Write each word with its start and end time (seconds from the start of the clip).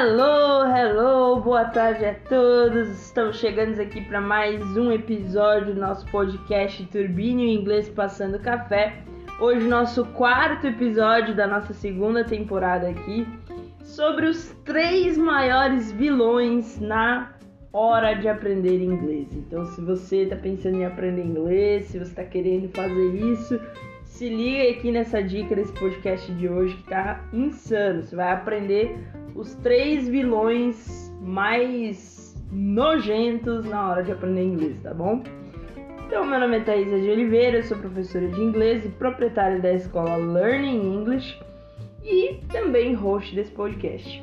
Hello, 0.00 0.64
hello, 0.64 1.40
boa 1.40 1.64
tarde 1.64 2.04
a 2.04 2.14
todos. 2.14 2.88
Estamos 2.88 3.36
chegando 3.36 3.80
aqui 3.80 4.00
para 4.02 4.20
mais 4.20 4.62
um 4.76 4.92
episódio 4.92 5.74
do 5.74 5.80
nosso 5.80 6.06
podcast 6.06 6.84
Turbine 6.86 7.52
Inglês 7.52 7.88
Passando 7.88 8.38
Café. 8.38 9.02
Hoje, 9.40 9.66
nosso 9.66 10.04
quarto 10.04 10.68
episódio 10.68 11.34
da 11.34 11.48
nossa 11.48 11.74
segunda 11.74 12.22
temporada 12.22 12.88
aqui 12.88 13.26
sobre 13.82 14.26
os 14.26 14.54
três 14.64 15.18
maiores 15.18 15.90
vilões 15.90 16.78
na 16.78 17.32
hora 17.72 18.14
de 18.14 18.28
aprender 18.28 18.80
inglês. 18.80 19.34
Então, 19.34 19.64
se 19.64 19.80
você 19.80 20.18
está 20.18 20.36
pensando 20.36 20.76
em 20.76 20.86
aprender 20.86 21.24
inglês, 21.24 21.86
se 21.86 21.98
você 21.98 22.10
está 22.10 22.24
querendo 22.24 22.68
fazer 22.68 23.16
isso, 23.16 23.60
se 24.04 24.28
liga 24.28 24.78
aqui 24.78 24.92
nessa 24.92 25.20
dica 25.20 25.56
desse 25.56 25.72
podcast 25.72 26.32
de 26.34 26.48
hoje 26.48 26.76
que 26.76 26.84
tá 26.84 27.24
insano. 27.32 28.04
Você 28.04 28.14
vai 28.14 28.30
aprender 28.30 28.96
os 29.38 29.54
três 29.54 30.08
vilões 30.08 31.14
mais 31.20 32.36
nojentos 32.50 33.64
na 33.64 33.88
hora 33.88 34.02
de 34.02 34.10
aprender 34.10 34.42
inglês, 34.42 34.76
tá 34.82 34.92
bom? 34.92 35.22
Então, 36.06 36.26
meu 36.26 36.40
nome 36.40 36.56
é 36.56 36.60
Thaisa 36.60 36.98
de 36.98 37.08
Oliveira, 37.08 37.58
eu 37.58 37.62
sou 37.62 37.78
professora 37.78 38.26
de 38.26 38.40
inglês 38.40 38.84
e 38.84 38.88
proprietária 38.88 39.60
da 39.60 39.72
escola 39.72 40.16
Learning 40.16 40.80
English 40.82 41.38
e 42.02 42.40
também 42.50 42.94
host 42.94 43.32
desse 43.36 43.52
podcast. 43.52 44.20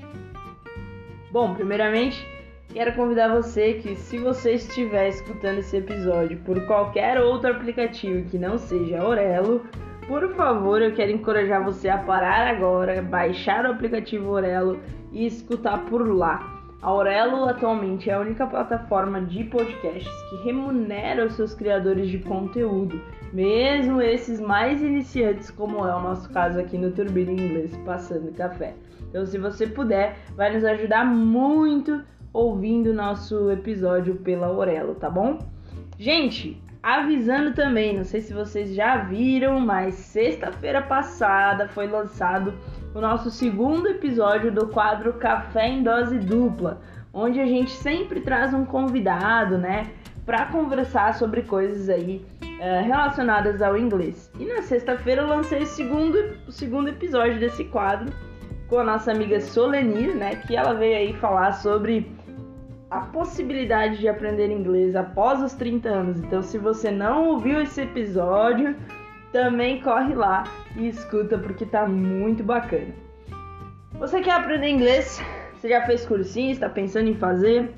Bom, 1.32 1.54
primeiramente, 1.54 2.28
quero 2.74 2.94
convidar 2.94 3.34
você 3.34 3.76
que, 3.76 3.96
se 3.96 4.18
você 4.18 4.56
estiver 4.56 5.08
escutando 5.08 5.60
esse 5.60 5.78
episódio 5.78 6.40
por 6.40 6.60
qualquer 6.66 7.22
outro 7.22 7.52
aplicativo 7.52 8.30
que 8.30 8.38
não 8.38 8.58
seja 8.58 9.02
Orelo, 9.02 9.64
por 10.08 10.36
favor, 10.36 10.82
eu 10.82 10.94
quero 10.94 11.12
encorajar 11.12 11.64
você 11.64 11.88
a 11.88 12.00
parar 12.00 12.48
agora, 12.48 13.02
baixar 13.02 13.66
o 13.66 13.72
aplicativo 13.72 14.30
Orelo 14.30 14.80
e 15.16 15.26
escutar 15.26 15.86
por 15.86 16.08
lá. 16.08 16.62
A 16.82 16.88
Aurelo 16.88 17.46
atualmente 17.46 18.10
é 18.10 18.14
a 18.14 18.20
única 18.20 18.46
plataforma 18.46 19.22
de 19.22 19.46
podcasts 19.46 20.14
que 20.30 20.36
remunera 20.44 21.26
os 21.26 21.34
seus 21.34 21.56
criadores 21.56 22.10
de 22.10 22.20
conteúdo, 22.20 23.02
mesmo 23.34 24.02
esses 24.02 24.40
mais 24.40 24.84
iniciantes, 24.84 25.50
como 25.50 25.80
é 25.80 25.96
o 25.96 26.02
nosso 26.02 26.30
caso 26.30 26.60
aqui 26.60 26.78
no 26.78 26.92
Turbina 26.92 27.32
Inglês 27.32 27.76
Passando 27.86 28.32
Café. 28.34 28.76
Então, 29.10 29.26
se 29.26 29.40
você 29.40 29.66
puder, 29.66 30.18
vai 30.36 30.54
nos 30.54 30.66
ajudar 30.66 31.06
muito 31.06 32.04
ouvindo 32.34 32.92
o 32.92 32.94
nosso 32.94 33.50
episódio 33.50 34.18
pela 34.18 34.48
Aurelo, 34.48 34.94
tá 34.96 35.10
bom? 35.10 35.40
Gente, 35.98 36.62
Avisando 36.86 37.52
também, 37.56 37.98
não 37.98 38.04
sei 38.04 38.22
se 38.22 38.32
vocês 38.32 38.76
já 38.76 38.98
viram, 38.98 39.60
mas 39.60 39.96
sexta-feira 39.96 40.84
passada 40.84 41.68
foi 41.68 41.88
lançado 41.88 42.54
o 42.96 43.02
nosso 43.02 43.30
segundo 43.30 43.90
episódio 43.90 44.50
do 44.50 44.68
quadro 44.68 45.12
Café 45.16 45.68
em 45.68 45.84
Dose 45.84 46.18
Dupla, 46.18 46.80
onde 47.14 47.42
a 47.42 47.46
gente 47.46 47.72
sempre 47.72 48.22
traz 48.22 48.54
um 48.54 48.64
convidado, 48.64 49.58
né, 49.58 49.92
para 50.26 50.46
conversar 50.46 51.14
sobre 51.14 51.42
coisas 51.42 51.90
aí 51.90 52.26
uh, 52.42 52.86
relacionadas 52.86 53.62
ao 53.62 53.78
inglês. 53.78 54.32
E 54.40 54.46
na 54.46 54.62
sexta-feira 54.62 55.24
eu 55.24 55.28
lancei 55.28 55.64
o 55.64 55.66
segundo, 55.66 56.18
o 56.48 56.52
segundo 56.54 56.88
episódio 56.88 57.38
desse 57.38 57.66
quadro 57.66 58.14
com 58.70 58.80
a 58.80 58.84
nossa 58.84 59.12
amiga 59.12 59.42
Solenir, 59.42 60.16
né, 60.16 60.38
que 60.48 60.56
ela 60.56 60.74
veio 60.74 60.96
aí 60.96 61.14
falar 61.16 61.52
sobre 61.52 62.10
a 62.90 63.02
possibilidade 63.02 63.98
de 63.98 64.08
aprender 64.08 64.50
inglês 64.50 64.96
após 64.96 65.44
os 65.44 65.54
30 65.54 65.90
anos. 65.90 66.20
Então, 66.20 66.42
se 66.42 66.58
você 66.58 66.92
não 66.92 67.28
ouviu 67.28 67.62
esse 67.62 67.82
episódio, 67.82 68.74
também 69.34 69.82
corre 69.82 70.16
lá 70.16 70.46
e 70.76 70.88
escuta 70.88 71.38
porque 71.38 71.66
tá 71.66 71.88
muito 71.88 72.44
bacana. 72.44 72.94
Você 73.94 74.22
quer 74.22 74.32
aprender 74.32 74.68
inglês? 74.68 75.22
Você 75.54 75.70
já 75.70 75.86
fez 75.86 76.06
cursinho? 76.06 76.52
Está 76.52 76.70
pensando 76.70 77.10
em 77.10 77.16
fazer? 77.16 77.74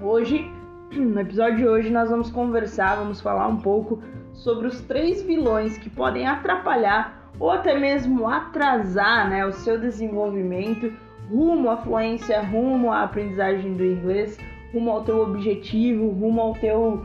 Hoje, 0.00 0.50
no 0.92 1.20
episódio 1.20 1.56
de 1.56 1.68
hoje, 1.68 1.90
nós 1.90 2.08
vamos 2.08 2.30
conversar, 2.30 2.96
vamos 2.96 3.20
falar 3.20 3.48
um 3.48 3.58
pouco 3.58 4.02
sobre 4.32 4.68
os 4.68 4.80
três 4.82 5.22
vilões 5.22 5.76
que 5.76 5.90
podem 5.90 6.26
atrapalhar 6.26 7.30
ou 7.38 7.50
até 7.50 7.78
mesmo 7.78 8.28
atrasar 8.28 9.28
né, 9.28 9.44
o 9.44 9.52
seu 9.52 9.78
desenvolvimento 9.78 10.92
rumo 11.30 11.68
à 11.70 11.76
fluência, 11.76 12.40
rumo 12.40 12.90
à 12.90 13.02
aprendizagem 13.02 13.74
do 13.74 13.84
inglês, 13.84 14.38
rumo 14.72 14.90
ao 14.90 15.04
teu 15.04 15.20
objetivo, 15.20 16.08
rumo 16.08 16.40
ao 16.40 16.54
teu 16.54 17.04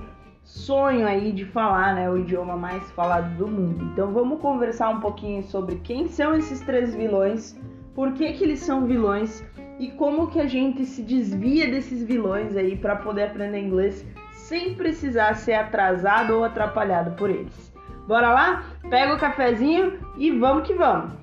sonho 0.54 1.08
aí 1.08 1.32
de 1.32 1.46
falar, 1.46 1.96
né, 1.96 2.08
o 2.08 2.16
idioma 2.16 2.56
mais 2.56 2.90
falado 2.92 3.36
do 3.38 3.48
mundo. 3.48 3.86
Então 3.86 4.14
vamos 4.14 4.40
conversar 4.40 4.90
um 4.90 5.00
pouquinho 5.00 5.42
sobre 5.42 5.78
quem 5.78 6.08
são 6.08 6.36
esses 6.36 6.62
três 6.62 6.94
vilões, 6.94 7.60
por 7.96 8.14
que 8.14 8.32
que 8.34 8.44
eles 8.44 8.60
são 8.60 8.86
vilões 8.86 9.44
e 9.80 9.90
como 9.90 10.28
que 10.28 10.40
a 10.40 10.46
gente 10.46 10.86
se 10.86 11.02
desvia 11.02 11.72
desses 11.72 12.04
vilões 12.04 12.56
aí 12.56 12.78
para 12.78 12.96
poder 12.98 13.24
aprender 13.24 13.60
inglês 13.60 14.06
sem 14.32 14.76
precisar 14.76 15.34
ser 15.34 15.56
atrasado 15.56 16.36
ou 16.36 16.44
atrapalhado 16.44 17.16
por 17.16 17.32
eles. 17.32 17.74
Bora 18.08 18.32
lá? 18.32 18.64
Pega 18.92 19.16
o 19.16 19.20
cafezinho 19.20 20.00
e 20.18 20.30
vamos 20.30 20.68
que 20.68 20.76
vamos. 20.76 21.14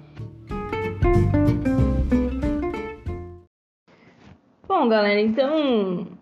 Bom, 4.67 4.89
galera, 4.89 5.21
então 5.21 6.19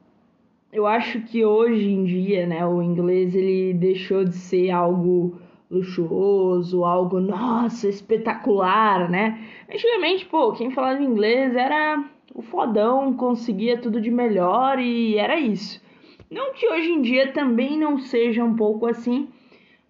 eu 0.73 0.87
acho 0.87 1.21
que 1.23 1.45
hoje 1.45 1.89
em 1.89 2.05
dia, 2.05 2.47
né, 2.47 2.67
o 2.67 2.83
inglês 2.83 3.34
ele 3.34 3.73
deixou 3.75 4.25
de 4.25 4.34
ser 4.34 4.71
algo 4.71 5.39
luxuoso, 5.71 6.84
algo, 6.84 7.21
nossa, 7.21 7.89
espetacular, 7.89 9.09
né? 9.11 9.39
Antigamente, 9.73 10.27
pô, 10.27 10.53
quem 10.53 10.71
falava 10.71 11.03
inglês 11.03 11.55
era 11.55 12.05
o 12.34 12.43
fodão, 12.43 13.12
conseguia 13.15 13.79
tudo 13.79 14.01
de 14.01 14.11
melhor 14.11 14.79
e 14.79 15.17
era 15.17 15.39
isso. 15.39 15.83
Não 16.31 16.53
que 16.53 16.69
hoje 16.69 16.91
em 16.91 17.03
dia 17.03 17.33
também 17.33 17.79
não 17.79 17.99
seja 17.99 18.45
um 18.45 18.55
pouco 18.55 18.87
assim, 18.87 19.29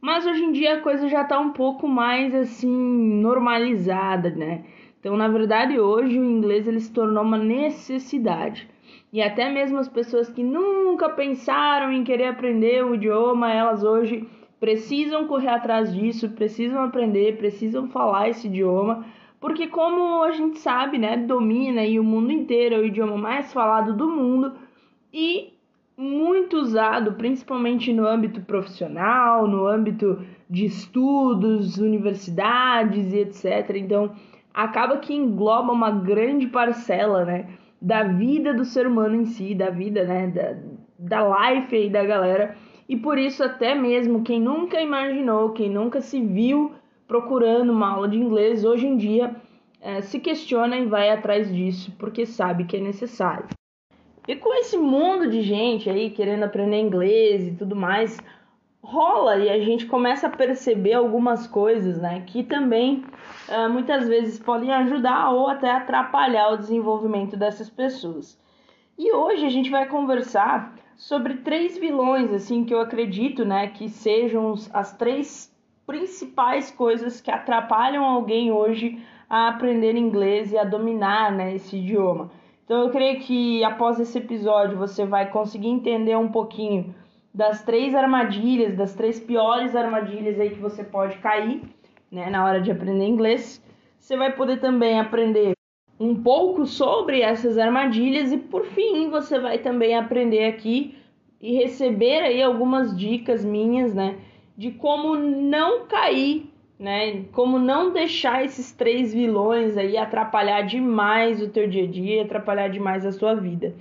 mas 0.00 0.27
hoje 0.27 0.45
em 0.45 0.53
dia 0.53 0.75
a 0.75 0.81
coisa 0.81 1.09
já 1.09 1.25
tá 1.25 1.39
um 1.39 1.53
pouco 1.53 1.89
mais 1.89 2.34
assim 2.34 2.71
normalizada, 3.21 4.31
né? 4.31 4.65
Então, 5.00 5.16
na 5.16 5.28
verdade, 5.28 5.78
hoje 5.78 6.19
o 6.19 6.25
inglês 6.25 6.66
ele 6.66 6.81
se 6.81 6.93
tornou 6.93 7.22
uma 7.22 7.39
necessidade. 7.39 8.69
E 9.13 9.23
até 9.23 9.51
mesmo 9.51 9.79
as 9.79 9.89
pessoas 9.89 10.29
que 10.29 10.43
nunca 10.43 11.09
pensaram 11.09 11.91
em 11.91 12.05
querer 12.05 12.27
aprender 12.27 12.85
o 12.85 12.95
idioma, 12.95 13.51
elas 13.53 13.83
hoje 13.83 14.29
precisam 14.61 15.27
correr 15.27 15.49
atrás 15.49 15.95
disso, 15.95 16.31
precisam 16.31 16.83
aprender, 16.83 17.39
precisam 17.39 17.89
falar 17.89 18.29
esse 18.29 18.49
idioma, 18.49 19.07
porque 19.41 19.69
como 19.69 20.23
a 20.23 20.33
gente 20.33 20.59
sabe, 20.59 20.99
né, 20.99 21.17
domina 21.17 21.81
aí 21.81 21.99
o 21.99 22.05
mundo 22.05 22.33
inteiro, 22.33 22.75
é 22.75 22.79
o 22.79 22.85
idioma 22.85 23.17
mais 23.17 23.53
falado 23.53 23.97
do 23.97 24.09
mundo 24.09 24.53
e 25.13 25.55
muito 25.97 26.59
usado, 26.59 27.15
principalmente 27.15 27.93
no 27.93 28.07
âmbito 28.07 28.41
profissional, 28.43 29.47
no 29.49 29.67
âmbito 29.67 30.23
de 30.51 30.67
estudos, 30.67 31.79
universidades 31.79 33.13
e 33.13 33.19
etc. 33.19 33.77
Então, 33.77 34.13
acaba 34.53 34.99
que 34.99 35.15
engloba 35.15 35.73
uma 35.73 35.91
grande 35.91 36.47
parcela, 36.47 37.25
né, 37.25 37.49
da 37.81 38.03
vida 38.03 38.53
do 38.53 38.65
ser 38.65 38.87
humano 38.87 39.16
em 39.16 39.25
si, 39.25 39.55
da 39.55 39.71
vida, 39.71 40.05
né, 40.05 40.27
da, 40.28 40.56
da 40.98 41.51
life 41.51 41.75
aí 41.75 41.89
da 41.89 42.04
galera. 42.04 42.57
E 42.89 42.97
por 42.97 43.19
isso 43.19 43.45
até 43.45 43.75
mesmo 43.75 44.22
quem 44.22 44.41
nunca 44.41 44.80
imaginou, 44.80 45.53
quem 45.53 45.71
nunca 45.71 46.01
se 46.01 46.21
viu 46.21 46.72
procurando 47.07 47.71
uma 47.71 47.91
aula 47.91 48.09
de 48.09 48.19
inglês, 48.19 48.65
hoje 48.65 48.86
em 48.86 48.97
dia 48.97 49.34
é, 49.80 50.01
se 50.01 50.19
questiona 50.19 50.77
e 50.77 50.86
vai 50.86 51.10
atrás 51.10 51.53
disso, 51.54 51.92
porque 51.98 52.27
sabe 52.27 52.65
que 52.65 52.77
é 52.77 52.80
necessário. 52.80 53.47
E 54.27 54.36
com 54.36 54.53
esse 54.54 54.77
mundo 54.77 55.30
de 55.30 55.41
gente 55.41 55.89
aí 55.89 56.10
querendo 56.10 56.42
aprender 56.42 56.78
inglês 56.78 57.48
e 57.48 57.53
tudo 57.53 57.75
mais, 57.75 58.19
rola 58.89 59.37
e 59.37 59.51
a 59.51 59.61
gente 59.61 59.85
começa 59.85 60.29
a 60.29 60.31
perceber 60.31 60.95
algumas 60.95 61.47
coisas, 61.47 62.01
né, 62.01 62.23
que 62.27 62.43
também 62.43 63.05
uh, 63.47 63.69
muitas 63.71 64.09
vezes 64.09 64.39
podem 64.39 64.73
ajudar 64.73 65.31
ou 65.31 65.47
até 65.47 65.71
atrapalhar 65.71 66.53
o 66.53 66.57
desenvolvimento 66.57 67.37
dessas 67.37 67.69
pessoas. 67.69 68.41
E 68.99 69.13
hoje 69.13 69.45
a 69.45 69.51
gente 69.51 69.71
vai 69.71 69.87
conversar 69.87 70.75
sobre 70.97 71.35
três 71.35 71.77
vilões, 71.77 72.33
assim, 72.33 72.65
que 72.65 72.73
eu 72.73 72.81
acredito, 72.81 73.45
né, 73.45 73.69
que 73.69 73.91
sejam 73.91 74.55
as 74.73 74.97
três 74.97 75.55
principais 75.87 76.71
coisas 76.71 77.21
que 77.21 77.31
atrapalham 77.31 78.05
alguém 78.07 78.51
hoje 78.51 78.99
a 79.29 79.49
aprender 79.49 79.97
inglês 79.97 80.51
e 80.51 80.57
a 80.57 80.65
dominar, 80.65 81.31
né, 81.31 81.55
esse 81.55 81.77
idioma. 81.77 82.31
Então 82.65 82.85
eu 82.85 82.91
creio 82.91 83.21
que 83.21 83.63
após 83.63 84.01
esse 84.01 84.17
episódio 84.17 84.79
você 84.79 85.05
vai 85.05 85.31
conseguir 85.31 85.69
entender 85.69 86.17
um 86.17 86.29
pouquinho 86.29 86.95
das 87.39 87.63
três 87.63 87.95
armadilhas, 87.95 88.75
das 88.75 88.97
três 88.97 89.21
piores 89.21 89.77
armadilhas 89.77 90.41
aí 90.41 90.51
que 90.51 90.59
você 90.59 90.83
pode 90.83 91.19
cair, 91.19 91.63
né, 92.11 92.29
na 92.29 92.45
hora 92.45 92.61
de 92.61 92.73
aprender 92.73 93.07
inglês. 93.07 93.63
Você 93.97 94.17
vai 94.17 94.33
poder 94.33 94.59
também 94.59 94.99
aprender 94.99 95.53
um 96.01 96.21
pouco 96.21 96.67
sobre 96.67 97.21
essas 97.21 97.57
armadilhas 97.57 98.33
e 98.33 98.39
por 98.39 98.65
fim 98.65 99.09
você 99.09 99.39
vai 99.39 99.59
também 99.59 99.97
aprender 99.97 100.47
aqui 100.47 100.99
e 101.41 101.55
receber 101.55 102.25
aí 102.25 102.43
algumas 102.43 102.99
dicas 102.99 103.45
minhas, 103.45 103.95
né, 103.95 104.17
de 104.57 104.73
como 104.73 105.15
não 105.15 105.87
cair 105.87 106.51
né? 106.79 107.25
Como 107.33 107.59
não 107.59 107.93
deixar 107.93 108.45
esses 108.45 108.71
três 108.71 109.13
vilões 109.13 109.77
aí 109.77 109.97
atrapalhar 109.97 110.63
demais 110.63 111.43
o 111.43 111.49
teu 111.49 111.69
dia 111.69 111.85
a 111.85 111.87
dia, 111.89 112.23
atrapalhar 112.23 112.69
demais 112.69 113.05
a 113.05 113.11
sua 113.11 113.35
vida. 113.35 113.75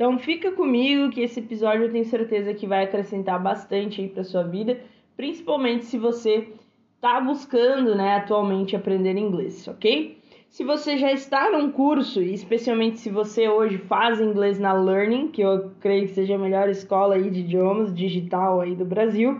Então 0.00 0.18
fica 0.18 0.50
comigo 0.52 1.10
que 1.10 1.20
esse 1.20 1.40
episódio 1.40 1.82
eu 1.82 1.92
tenho 1.92 2.06
certeza 2.06 2.54
que 2.54 2.66
vai 2.66 2.84
acrescentar 2.84 3.38
bastante 3.38 4.00
aí 4.00 4.08
para 4.08 4.24
sua 4.24 4.42
vida, 4.42 4.80
principalmente 5.14 5.84
se 5.84 5.98
você 5.98 6.48
está 6.96 7.20
buscando, 7.20 7.94
né, 7.94 8.14
atualmente 8.14 8.74
aprender 8.74 9.18
inglês, 9.18 9.68
ok? 9.68 10.16
Se 10.48 10.64
você 10.64 10.96
já 10.96 11.12
está 11.12 11.50
num 11.50 11.70
curso, 11.70 12.22
especialmente 12.22 12.98
se 12.98 13.10
você 13.10 13.46
hoje 13.46 13.76
faz 13.76 14.22
inglês 14.22 14.58
na 14.58 14.72
Learning, 14.72 15.28
que 15.28 15.42
eu 15.42 15.70
creio 15.80 16.06
que 16.06 16.14
seja 16.14 16.36
a 16.36 16.38
melhor 16.38 16.70
escola 16.70 17.16
aí 17.16 17.28
de 17.28 17.40
idiomas 17.40 17.94
digital 17.94 18.62
aí 18.62 18.74
do 18.74 18.86
Brasil, 18.86 19.38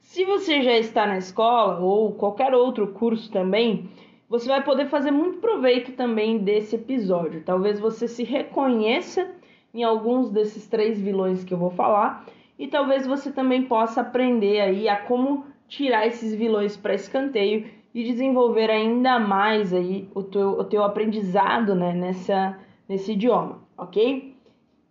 se 0.00 0.24
você 0.24 0.62
já 0.62 0.78
está 0.78 1.06
na 1.06 1.18
escola 1.18 1.80
ou 1.80 2.12
qualquer 2.12 2.54
outro 2.54 2.86
curso 2.94 3.30
também, 3.30 3.90
você 4.26 4.48
vai 4.48 4.64
poder 4.64 4.86
fazer 4.86 5.10
muito 5.10 5.36
proveito 5.36 5.92
também 5.92 6.38
desse 6.38 6.76
episódio. 6.76 7.42
Talvez 7.44 7.78
você 7.78 8.08
se 8.08 8.24
reconheça 8.24 9.36
em 9.74 9.82
alguns 9.82 10.30
desses 10.30 10.66
três 10.66 11.00
vilões 11.00 11.44
que 11.44 11.52
eu 11.52 11.58
vou 11.58 11.70
falar 11.70 12.24
e 12.58 12.66
talvez 12.66 13.06
você 13.06 13.30
também 13.30 13.64
possa 13.64 14.00
aprender 14.00 14.60
aí 14.60 14.88
a 14.88 14.96
como 14.96 15.46
tirar 15.68 16.06
esses 16.06 16.34
vilões 16.34 16.76
para 16.76 16.94
escanteio 16.94 17.66
e 17.94 18.02
desenvolver 18.02 18.70
ainda 18.70 19.18
mais 19.18 19.72
aí 19.72 20.08
o 20.14 20.22
teu, 20.22 20.50
o 20.50 20.64
teu 20.64 20.82
aprendizado 20.82 21.74
né, 21.74 21.92
nessa, 21.92 22.58
nesse 22.88 23.12
idioma, 23.12 23.60
ok? 23.76 24.34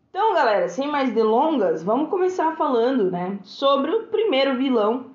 Então, 0.09 0.33
galera, 0.33 0.67
sem 0.67 0.87
mais 0.87 1.13
delongas, 1.13 1.83
vamos 1.83 2.09
começar 2.09 2.55
falando, 2.55 3.11
né, 3.11 3.37
sobre 3.43 3.91
o 3.91 4.03
primeiro 4.07 4.55
vilão, 4.55 5.07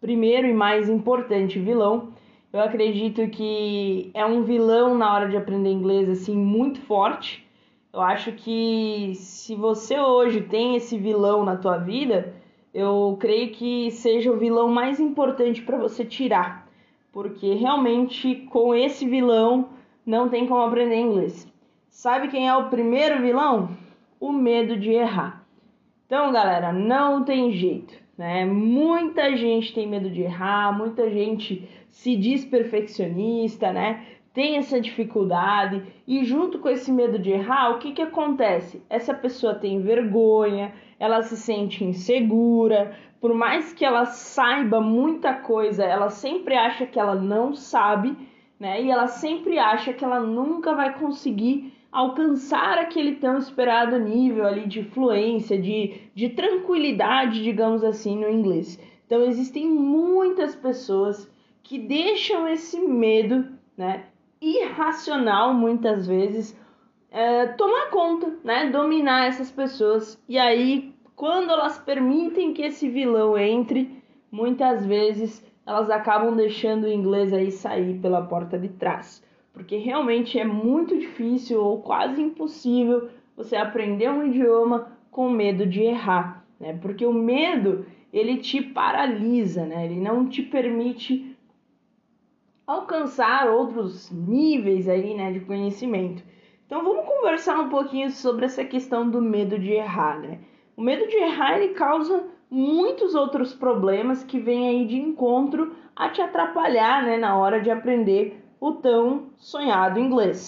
primeiro 0.00 0.46
e 0.46 0.54
mais 0.54 0.88
importante 0.88 1.58
vilão. 1.58 2.08
Eu 2.52 2.60
acredito 2.60 3.28
que 3.28 4.10
é 4.12 4.26
um 4.26 4.42
vilão 4.42 4.96
na 4.96 5.14
hora 5.14 5.28
de 5.28 5.36
aprender 5.36 5.70
inglês 5.70 6.08
assim 6.08 6.34
muito 6.34 6.80
forte. 6.80 7.46
Eu 7.92 8.00
acho 8.00 8.32
que 8.32 9.12
se 9.14 9.54
você 9.54 9.98
hoje 9.98 10.42
tem 10.42 10.76
esse 10.76 10.96
vilão 10.96 11.44
na 11.44 11.56
tua 11.56 11.76
vida, 11.78 12.34
eu 12.72 13.16
creio 13.20 13.50
que 13.50 13.90
seja 13.90 14.30
o 14.30 14.38
vilão 14.38 14.68
mais 14.68 15.00
importante 15.00 15.62
para 15.62 15.76
você 15.76 16.04
tirar, 16.04 16.68
porque 17.12 17.54
realmente 17.54 18.46
com 18.50 18.74
esse 18.74 19.06
vilão 19.06 19.70
não 20.06 20.28
tem 20.28 20.46
como 20.46 20.62
aprender 20.62 21.00
inglês. 21.00 21.46
Sabe 21.88 22.28
quem 22.28 22.48
é 22.48 22.56
o 22.56 22.68
primeiro 22.68 23.20
vilão? 23.20 23.76
o 24.20 24.30
medo 24.30 24.76
de 24.76 24.90
errar. 24.90 25.42
Então, 26.06 26.30
galera, 26.30 26.72
não 26.72 27.24
tem 27.24 27.52
jeito, 27.52 27.94
né? 28.18 28.44
Muita 28.44 29.34
gente 29.34 29.72
tem 29.72 29.88
medo 29.88 30.10
de 30.10 30.20
errar, 30.22 30.76
muita 30.76 31.08
gente 31.10 31.66
se 31.88 32.14
diz 32.16 32.44
perfeccionista, 32.44 33.72
né? 33.72 34.04
Tem 34.32 34.56
essa 34.56 34.80
dificuldade 34.80 35.82
e 36.06 36.24
junto 36.24 36.60
com 36.60 36.68
esse 36.68 36.92
medo 36.92 37.18
de 37.18 37.30
errar, 37.30 37.70
o 37.70 37.78
que 37.78 37.92
que 37.92 38.02
acontece? 38.02 38.80
Essa 38.88 39.12
pessoa 39.12 39.54
tem 39.54 39.80
vergonha, 39.80 40.72
ela 41.00 41.22
se 41.22 41.36
sente 41.36 41.82
insegura, 41.82 42.96
por 43.20 43.34
mais 43.34 43.72
que 43.72 43.84
ela 43.84 44.06
saiba 44.06 44.80
muita 44.80 45.34
coisa, 45.34 45.84
ela 45.84 46.08
sempre 46.10 46.54
acha 46.54 46.86
que 46.86 46.98
ela 46.98 47.14
não 47.14 47.54
sabe, 47.54 48.16
né? 48.58 48.80
E 48.82 48.90
ela 48.90 49.08
sempre 49.08 49.58
acha 49.58 49.92
que 49.92 50.04
ela 50.04 50.20
nunca 50.20 50.74
vai 50.74 50.98
conseguir 50.98 51.72
alcançar 51.90 52.78
aquele 52.78 53.16
tão 53.16 53.36
esperado 53.36 53.98
nível 53.98 54.46
ali 54.46 54.66
de 54.66 54.84
fluência, 54.84 55.60
de, 55.60 56.02
de 56.14 56.28
tranquilidade, 56.30 57.42
digamos 57.42 57.82
assim, 57.82 58.16
no 58.16 58.30
inglês. 58.30 58.78
Então 59.06 59.24
existem 59.24 59.68
muitas 59.68 60.54
pessoas 60.54 61.28
que 61.64 61.78
deixam 61.78 62.46
esse 62.46 62.80
medo, 62.80 63.44
né, 63.76 64.04
irracional 64.40 65.52
muitas 65.52 66.06
vezes, 66.06 66.58
é, 67.10 67.46
tomar 67.46 67.90
conta, 67.90 68.36
né, 68.42 68.70
dominar 68.70 69.26
essas 69.26 69.50
pessoas. 69.50 70.18
E 70.28 70.38
aí, 70.38 70.94
quando 71.14 71.50
elas 71.50 71.78
permitem 71.78 72.52
que 72.52 72.62
esse 72.62 72.88
vilão 72.88 73.36
entre, 73.36 74.02
muitas 74.30 74.86
vezes 74.86 75.44
elas 75.66 75.90
acabam 75.90 76.34
deixando 76.34 76.84
o 76.84 76.92
inglês 76.92 77.32
aí 77.32 77.50
sair 77.50 77.98
pela 78.00 78.22
porta 78.22 78.58
de 78.58 78.68
trás 78.68 79.22
porque 79.52 79.76
realmente 79.76 80.38
é 80.38 80.44
muito 80.44 80.98
difícil 80.98 81.62
ou 81.62 81.82
quase 81.82 82.22
impossível 82.22 83.08
você 83.36 83.56
aprender 83.56 84.10
um 84.10 84.26
idioma 84.26 84.92
com 85.10 85.28
medo 85.28 85.66
de 85.66 85.82
errar, 85.82 86.44
né? 86.58 86.78
Porque 86.80 87.04
o 87.04 87.12
medo 87.12 87.84
ele 88.12 88.38
te 88.38 88.62
paralisa, 88.62 89.66
né? 89.66 89.84
Ele 89.84 90.00
não 90.00 90.28
te 90.28 90.42
permite 90.42 91.29
alcançar 92.70 93.50
outros 93.50 94.10
níveis 94.12 94.88
aí, 94.88 95.14
né, 95.14 95.32
de 95.32 95.40
conhecimento. 95.40 96.22
Então 96.66 96.84
vamos 96.84 97.04
conversar 97.04 97.58
um 97.58 97.68
pouquinho 97.68 98.10
sobre 98.10 98.44
essa 98.44 98.64
questão 98.64 99.10
do 99.10 99.20
medo 99.20 99.58
de 99.58 99.72
errar, 99.72 100.20
né? 100.20 100.38
O 100.76 100.82
medo 100.82 101.04
de 101.08 101.16
errar 101.16 101.58
ele 101.58 101.74
causa 101.74 102.28
muitos 102.48 103.16
outros 103.16 103.52
problemas 103.52 104.22
que 104.22 104.38
vêm 104.38 104.68
aí 104.68 104.86
de 104.86 104.96
encontro 104.96 105.74
a 105.96 106.10
te 106.10 106.22
atrapalhar, 106.22 107.02
né, 107.02 107.16
na 107.16 107.36
hora 107.36 107.60
de 107.60 107.70
aprender 107.70 108.40
o 108.60 108.72
tão 108.72 109.30
sonhado 109.36 109.98
inglês. 109.98 110.46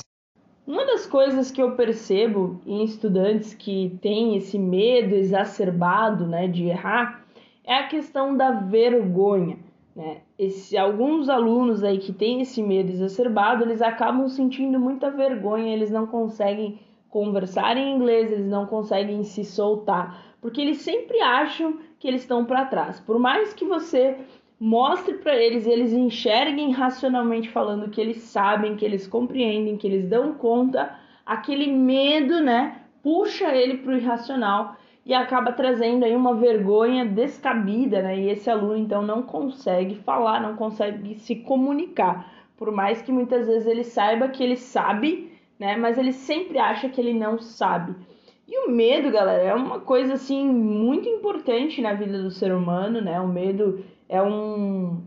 Uma 0.64 0.86
das 0.86 1.06
coisas 1.06 1.50
que 1.50 1.60
eu 1.60 1.74
percebo 1.74 2.60
em 2.64 2.84
estudantes 2.84 3.52
que 3.52 3.98
têm 4.00 4.36
esse 4.36 4.60
medo 4.60 5.12
exacerbado 5.16 6.24
né, 6.24 6.46
de 6.46 6.66
errar 6.66 7.24
é 7.64 7.74
a 7.74 7.88
questão 7.88 8.36
da 8.36 8.52
vergonha. 8.52 9.58
Né? 9.94 10.22
Esse, 10.38 10.76
alguns 10.76 11.28
alunos 11.28 11.84
aí 11.84 11.98
que 11.98 12.12
têm 12.12 12.40
esse 12.40 12.62
medo 12.62 12.90
exacerbado, 12.90 13.64
eles 13.64 13.82
acabam 13.82 14.26
sentindo 14.28 14.80
muita 14.80 15.10
vergonha, 15.10 15.72
eles 15.72 15.90
não 15.90 16.06
conseguem 16.06 16.80
conversar 17.10 17.76
em 17.76 17.94
inglês, 17.94 18.32
eles 18.32 18.46
não 18.46 18.66
conseguem 18.66 19.22
se 19.22 19.44
soltar, 19.44 20.34
porque 20.40 20.62
eles 20.62 20.78
sempre 20.78 21.20
acham 21.20 21.78
que 21.98 22.08
eles 22.08 22.22
estão 22.22 22.44
para 22.46 22.64
trás. 22.64 22.98
Por 23.00 23.18
mais 23.18 23.52
que 23.52 23.66
você 23.66 24.16
mostre 24.58 25.14
para 25.14 25.36
eles, 25.36 25.66
eles 25.66 25.92
enxerguem 25.92 26.70
racionalmente 26.70 27.50
falando 27.50 27.90
que 27.90 28.00
eles 28.00 28.18
sabem, 28.18 28.76
que 28.76 28.84
eles 28.84 29.06
compreendem, 29.06 29.76
que 29.76 29.86
eles 29.86 30.08
dão 30.08 30.32
conta, 30.32 30.96
aquele 31.26 31.66
medo, 31.66 32.40
né, 32.40 32.80
puxa 33.02 33.54
ele 33.54 33.78
para 33.78 33.92
o 33.92 33.96
irracional 33.96 34.76
e 35.04 35.12
acaba 35.12 35.52
trazendo 35.52 36.04
aí 36.04 36.14
uma 36.14 36.34
vergonha 36.34 37.04
descabida, 37.04 38.02
né? 38.02 38.18
E 38.18 38.28
esse 38.30 38.48
aluno 38.48 38.76
então 38.76 39.02
não 39.02 39.22
consegue 39.22 39.96
falar, 39.96 40.40
não 40.40 40.54
consegue 40.54 41.16
se 41.16 41.36
comunicar, 41.36 42.32
por 42.56 42.70
mais 42.70 43.02
que 43.02 43.10
muitas 43.10 43.48
vezes 43.48 43.66
ele 43.66 43.82
saiba 43.82 44.28
que 44.28 44.42
ele 44.42 44.56
sabe, 44.56 45.32
né? 45.58 45.76
Mas 45.76 45.98
ele 45.98 46.12
sempre 46.12 46.58
acha 46.58 46.88
que 46.88 47.00
ele 47.00 47.12
não 47.12 47.38
sabe. 47.38 47.94
E 48.46 48.66
o 48.66 48.70
medo, 48.70 49.10
galera, 49.10 49.42
é 49.42 49.54
uma 49.54 49.80
coisa 49.80 50.14
assim 50.14 50.46
muito 50.46 51.08
importante 51.08 51.80
na 51.80 51.94
vida 51.94 52.22
do 52.22 52.30
ser 52.30 52.52
humano, 52.52 53.00
né? 53.00 53.20
O 53.20 53.26
medo 53.26 53.84
é 54.08 54.22
um 54.22 55.02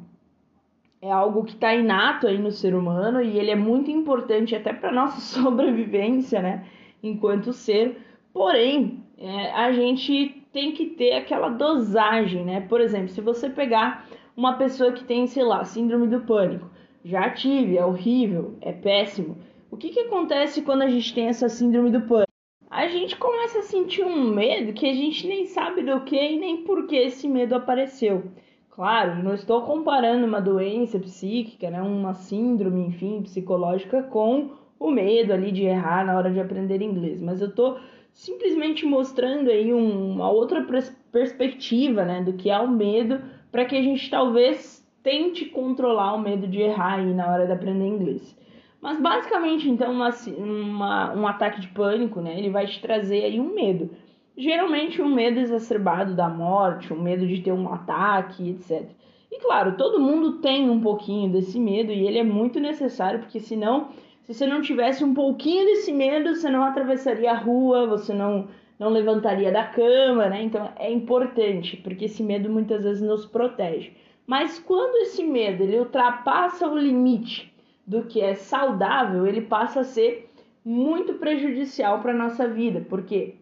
é 1.02 1.12
algo 1.12 1.44
que 1.44 1.54
está 1.54 1.74
inato 1.74 2.26
aí 2.26 2.40
no 2.40 2.52
ser 2.52 2.74
humano 2.74 3.22
e 3.22 3.38
ele 3.38 3.52
é 3.52 3.56
muito 3.56 3.92
importante 3.92 4.56
até 4.56 4.74
para 4.74 4.92
nossa 4.92 5.22
sobrevivência, 5.40 6.42
né? 6.42 6.66
Enquanto 7.04 7.54
ser. 7.54 8.02
Porém, 8.34 9.05
é, 9.18 9.52
a 9.52 9.72
gente 9.72 10.44
tem 10.52 10.72
que 10.72 10.88
ter 10.88 11.14
aquela 11.14 11.50
dosagem, 11.50 12.44
né? 12.44 12.62
Por 12.62 12.82
exemplo, 12.82 13.10
se 13.10 13.22
você 13.22 13.50
pegar 13.50 14.08
uma 14.36 14.58
pessoa 14.58 14.92
que 14.92 15.04
tem, 15.04 15.26
sei 15.28 15.44
lá, 15.44 15.64
síndrome 15.64 16.08
do 16.08 16.22
pânico, 16.22 16.70
já 17.04 17.30
tive, 17.30 17.78
é 17.78 17.86
horrível, 17.86 18.58
é 18.62 18.72
péssimo. 18.72 19.38
O 19.72 19.78
que, 19.78 19.90
que 19.90 20.02
acontece 20.02 20.62
quando 20.62 20.82
a 20.82 20.90
gente 20.90 21.14
tem 21.14 21.28
essa 21.28 21.48
síndrome 21.48 21.92
do 21.92 22.02
pânico? 22.02 22.26
A 22.70 22.88
gente 22.88 23.16
começa 23.16 23.60
a 23.60 23.64
sentir 23.64 24.04
um 24.04 24.34
medo 24.34 24.74
que 24.74 24.86
a 24.86 24.94
gente 24.94 25.28
nem 25.28 25.46
sabe 25.46 25.84
do 25.84 26.02
que 26.02 26.16
e 26.16 26.40
nem 26.40 26.64
por 26.64 26.88
que 26.88 26.96
esse 26.96 27.28
medo 27.28 27.56
apareceu. 27.56 28.24
Claro, 28.70 29.24
não 29.24 29.34
estou 29.34 29.62
comparando 29.62 30.26
uma 30.26 30.42
doença 30.42 31.00
psíquica, 31.00 31.70
né, 31.70 31.82
uma 31.82 32.14
síndrome, 32.14 32.88
enfim, 32.88 33.22
psicológica 33.22 34.04
com 34.04 34.50
o 34.78 34.92
medo 34.92 35.32
ali 35.32 35.52
de 35.52 35.64
errar 35.64 36.06
na 36.06 36.18
hora 36.18 36.30
de 36.30 36.42
aprender 36.42 36.82
inglês, 36.82 37.22
mas 37.22 37.40
eu 37.40 37.48
estou 37.48 37.78
simplesmente 38.16 38.84
mostrando 38.84 39.52
aí 39.52 39.72
um, 39.72 40.14
uma 40.14 40.32
outra 40.32 40.66
perspectiva, 41.12 42.04
né, 42.04 42.24
do 42.24 42.34
que 42.34 42.50
é 42.50 42.58
o 42.58 42.68
medo, 42.68 43.22
para 43.52 43.66
que 43.66 43.76
a 43.76 43.82
gente 43.82 44.10
talvez 44.10 44.84
tente 45.04 45.46
controlar 45.46 46.16
o 46.16 46.20
medo 46.20 46.48
de 46.48 46.60
errar 46.60 46.96
aí 46.96 47.14
na 47.14 47.32
hora 47.32 47.46
de 47.46 47.52
aprender 47.52 47.86
inglês. 47.86 48.36
Mas 48.82 49.00
basicamente, 49.00 49.70
então, 49.70 49.92
uma, 49.92 50.10
uma, 50.38 51.14
um 51.14 51.28
ataque 51.28 51.62
de 51.62 51.68
pânico, 51.68 52.20
né, 52.20 52.40
ele 52.40 52.50
vai 52.50 52.66
te 52.66 52.82
trazer 52.82 53.24
aí 53.26 53.40
um 53.40 53.54
medo 53.54 53.92
geralmente 54.38 55.02
um 55.02 55.14
medo 55.14 55.40
exacerbado 55.40 56.14
da 56.14 56.28
morte, 56.28 56.94
um 56.94 57.02
medo 57.02 57.26
de 57.26 57.42
ter 57.42 57.52
um 57.52 57.72
ataque, 57.72 58.50
etc. 58.50 58.90
E 59.32 59.40
claro, 59.40 59.78
todo 59.78 60.00
mundo 60.00 60.40
tem 60.40 60.70
um 60.70 60.82
pouquinho 60.82 61.32
desse 61.32 61.60
medo 61.60 61.92
e 61.92 62.06
ele 62.06 62.20
é 62.20 62.24
muito 62.24 62.60
necessário, 62.60 63.20
porque 63.20 63.40
senão, 63.40 63.90
se 64.26 64.34
você 64.34 64.48
não 64.48 64.62
tivesse 64.62 65.04
um 65.04 65.14
pouquinho 65.14 65.66
desse 65.66 65.92
medo, 65.92 66.34
você 66.34 66.50
não 66.50 66.64
atravessaria 66.64 67.32
a 67.32 67.38
rua, 67.38 67.86
você 67.86 68.12
não, 68.12 68.48
não 68.80 68.90
levantaria 68.90 69.52
da 69.52 69.64
cama, 69.64 70.28
né? 70.28 70.42
Então 70.42 70.72
é 70.78 70.92
importante, 70.92 71.78
porque 71.78 72.06
esse 72.06 72.24
medo 72.24 72.50
muitas 72.50 72.84
vezes 72.84 73.02
nos 73.02 73.26
protege. 73.26 73.94
Mas 74.26 74.58
quando 74.58 74.96
esse 75.04 75.24
medo 75.24 75.62
ele 75.62 75.78
ultrapassa 75.78 76.68
o 76.68 76.78
limite 76.78 77.54
do 77.86 78.04
que 78.04 78.20
é 78.20 78.34
saudável, 78.34 79.28
ele 79.28 79.42
passa 79.42 79.82
a 79.82 79.84
ser 79.84 80.28
muito 80.66 81.14
prejudicial 81.14 82.00
para 82.00 82.12
a 82.12 82.18
nossa 82.18 82.48
vida, 82.48 82.84
porque 82.90 83.36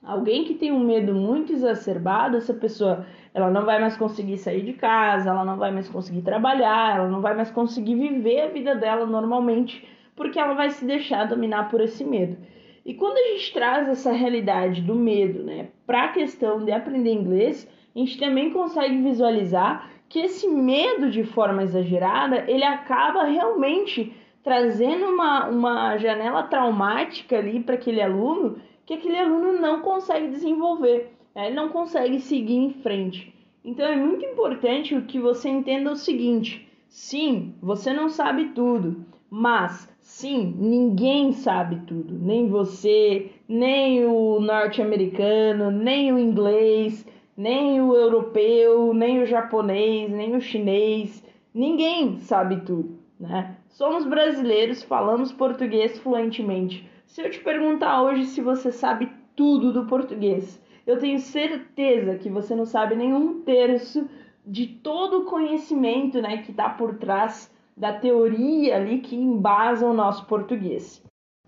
alguém 0.00 0.44
que 0.44 0.54
tem 0.54 0.70
um 0.70 0.78
medo 0.78 1.12
muito 1.12 1.52
exacerbado, 1.52 2.36
essa 2.36 2.54
pessoa 2.54 3.04
ela 3.34 3.50
não 3.50 3.64
vai 3.64 3.80
mais 3.80 3.96
conseguir 3.96 4.38
sair 4.38 4.62
de 4.62 4.74
casa, 4.74 5.30
ela 5.30 5.44
não 5.44 5.56
vai 5.56 5.72
mais 5.72 5.88
conseguir 5.88 6.22
trabalhar, 6.22 6.98
ela 6.98 7.08
não 7.08 7.20
vai 7.20 7.34
mais 7.34 7.50
conseguir 7.50 7.96
viver 7.96 8.42
a 8.42 8.48
vida 8.48 8.76
dela 8.76 9.04
normalmente, 9.04 9.84
porque 10.16 10.38
ela 10.38 10.54
vai 10.54 10.70
se 10.70 10.84
deixar 10.84 11.24
dominar 11.26 11.70
por 11.70 11.80
esse 11.80 12.04
medo. 12.04 12.36
E 12.84 12.94
quando 12.94 13.16
a 13.16 13.32
gente 13.32 13.52
traz 13.52 13.88
essa 13.88 14.12
realidade 14.12 14.82
do 14.82 14.94
medo, 14.94 15.42
né, 15.42 15.68
para 15.86 16.04
a 16.04 16.12
questão 16.12 16.64
de 16.64 16.70
aprender 16.70 17.12
inglês, 17.12 17.68
a 17.94 17.98
gente 17.98 18.18
também 18.18 18.50
consegue 18.50 18.98
visualizar 18.98 19.90
que 20.08 20.18
esse 20.18 20.46
medo 20.46 21.10
de 21.10 21.24
forma 21.24 21.62
exagerada, 21.62 22.44
ele 22.48 22.64
acaba 22.64 23.24
realmente 23.24 24.12
trazendo 24.42 25.06
uma, 25.06 25.48
uma 25.48 25.96
janela 25.96 26.42
traumática 26.42 27.38
ali 27.38 27.60
para 27.60 27.74
aquele 27.74 28.02
aluno 28.02 28.58
que 28.84 28.94
aquele 28.94 29.18
aluno 29.18 29.58
não 29.58 29.80
consegue 29.80 30.28
desenvolver, 30.28 31.10
né? 31.34 31.46
ele 31.46 31.56
não 31.56 31.70
consegue 31.70 32.20
seguir 32.20 32.56
em 32.56 32.70
frente. 32.74 33.34
Então 33.64 33.86
é 33.86 33.96
muito 33.96 34.24
importante 34.26 35.00
que 35.02 35.18
você 35.18 35.48
entenda 35.48 35.90
o 35.90 35.96
seguinte: 35.96 36.68
sim, 36.86 37.54
você 37.62 37.94
não 37.94 38.10
sabe 38.10 38.50
tudo, 38.50 39.06
mas 39.30 39.90
sim, 40.04 40.54
ninguém 40.58 41.32
sabe 41.32 41.80
tudo, 41.86 42.14
nem 42.14 42.46
você, 42.46 43.30
nem 43.48 44.04
o 44.04 44.38
norte-americano, 44.38 45.70
nem 45.70 46.12
o 46.12 46.18
inglês, 46.18 47.06
nem 47.34 47.80
o 47.80 47.96
europeu, 47.96 48.92
nem 48.92 49.22
o 49.22 49.26
japonês, 49.26 50.10
nem 50.10 50.36
o 50.36 50.40
chinês, 50.42 51.24
ninguém 51.54 52.18
sabe 52.18 52.60
tudo, 52.60 52.98
né? 53.18 53.56
Somos 53.70 54.04
brasileiros, 54.04 54.82
falamos 54.82 55.32
português 55.32 55.98
fluentemente. 55.98 56.86
Se 57.06 57.22
eu 57.22 57.30
te 57.30 57.40
perguntar 57.40 58.02
hoje 58.02 58.26
se 58.26 58.42
você 58.42 58.70
sabe 58.70 59.10
tudo 59.34 59.72
do 59.72 59.86
português, 59.86 60.62
eu 60.86 60.98
tenho 60.98 61.18
certeza 61.18 62.18
que 62.18 62.28
você 62.28 62.54
não 62.54 62.66
sabe 62.66 62.94
nenhum 62.94 63.40
terço 63.40 64.06
de 64.46 64.66
todo 64.66 65.20
o 65.20 65.24
conhecimento, 65.24 66.20
né, 66.20 66.42
que 66.42 66.50
está 66.50 66.68
por 66.68 66.96
trás 66.96 67.50
da 67.76 67.92
teoria 67.92 68.76
ali 68.76 68.98
que 68.98 69.16
embasa 69.16 69.86
o 69.86 69.94
nosso 69.94 70.26
português. 70.26 71.02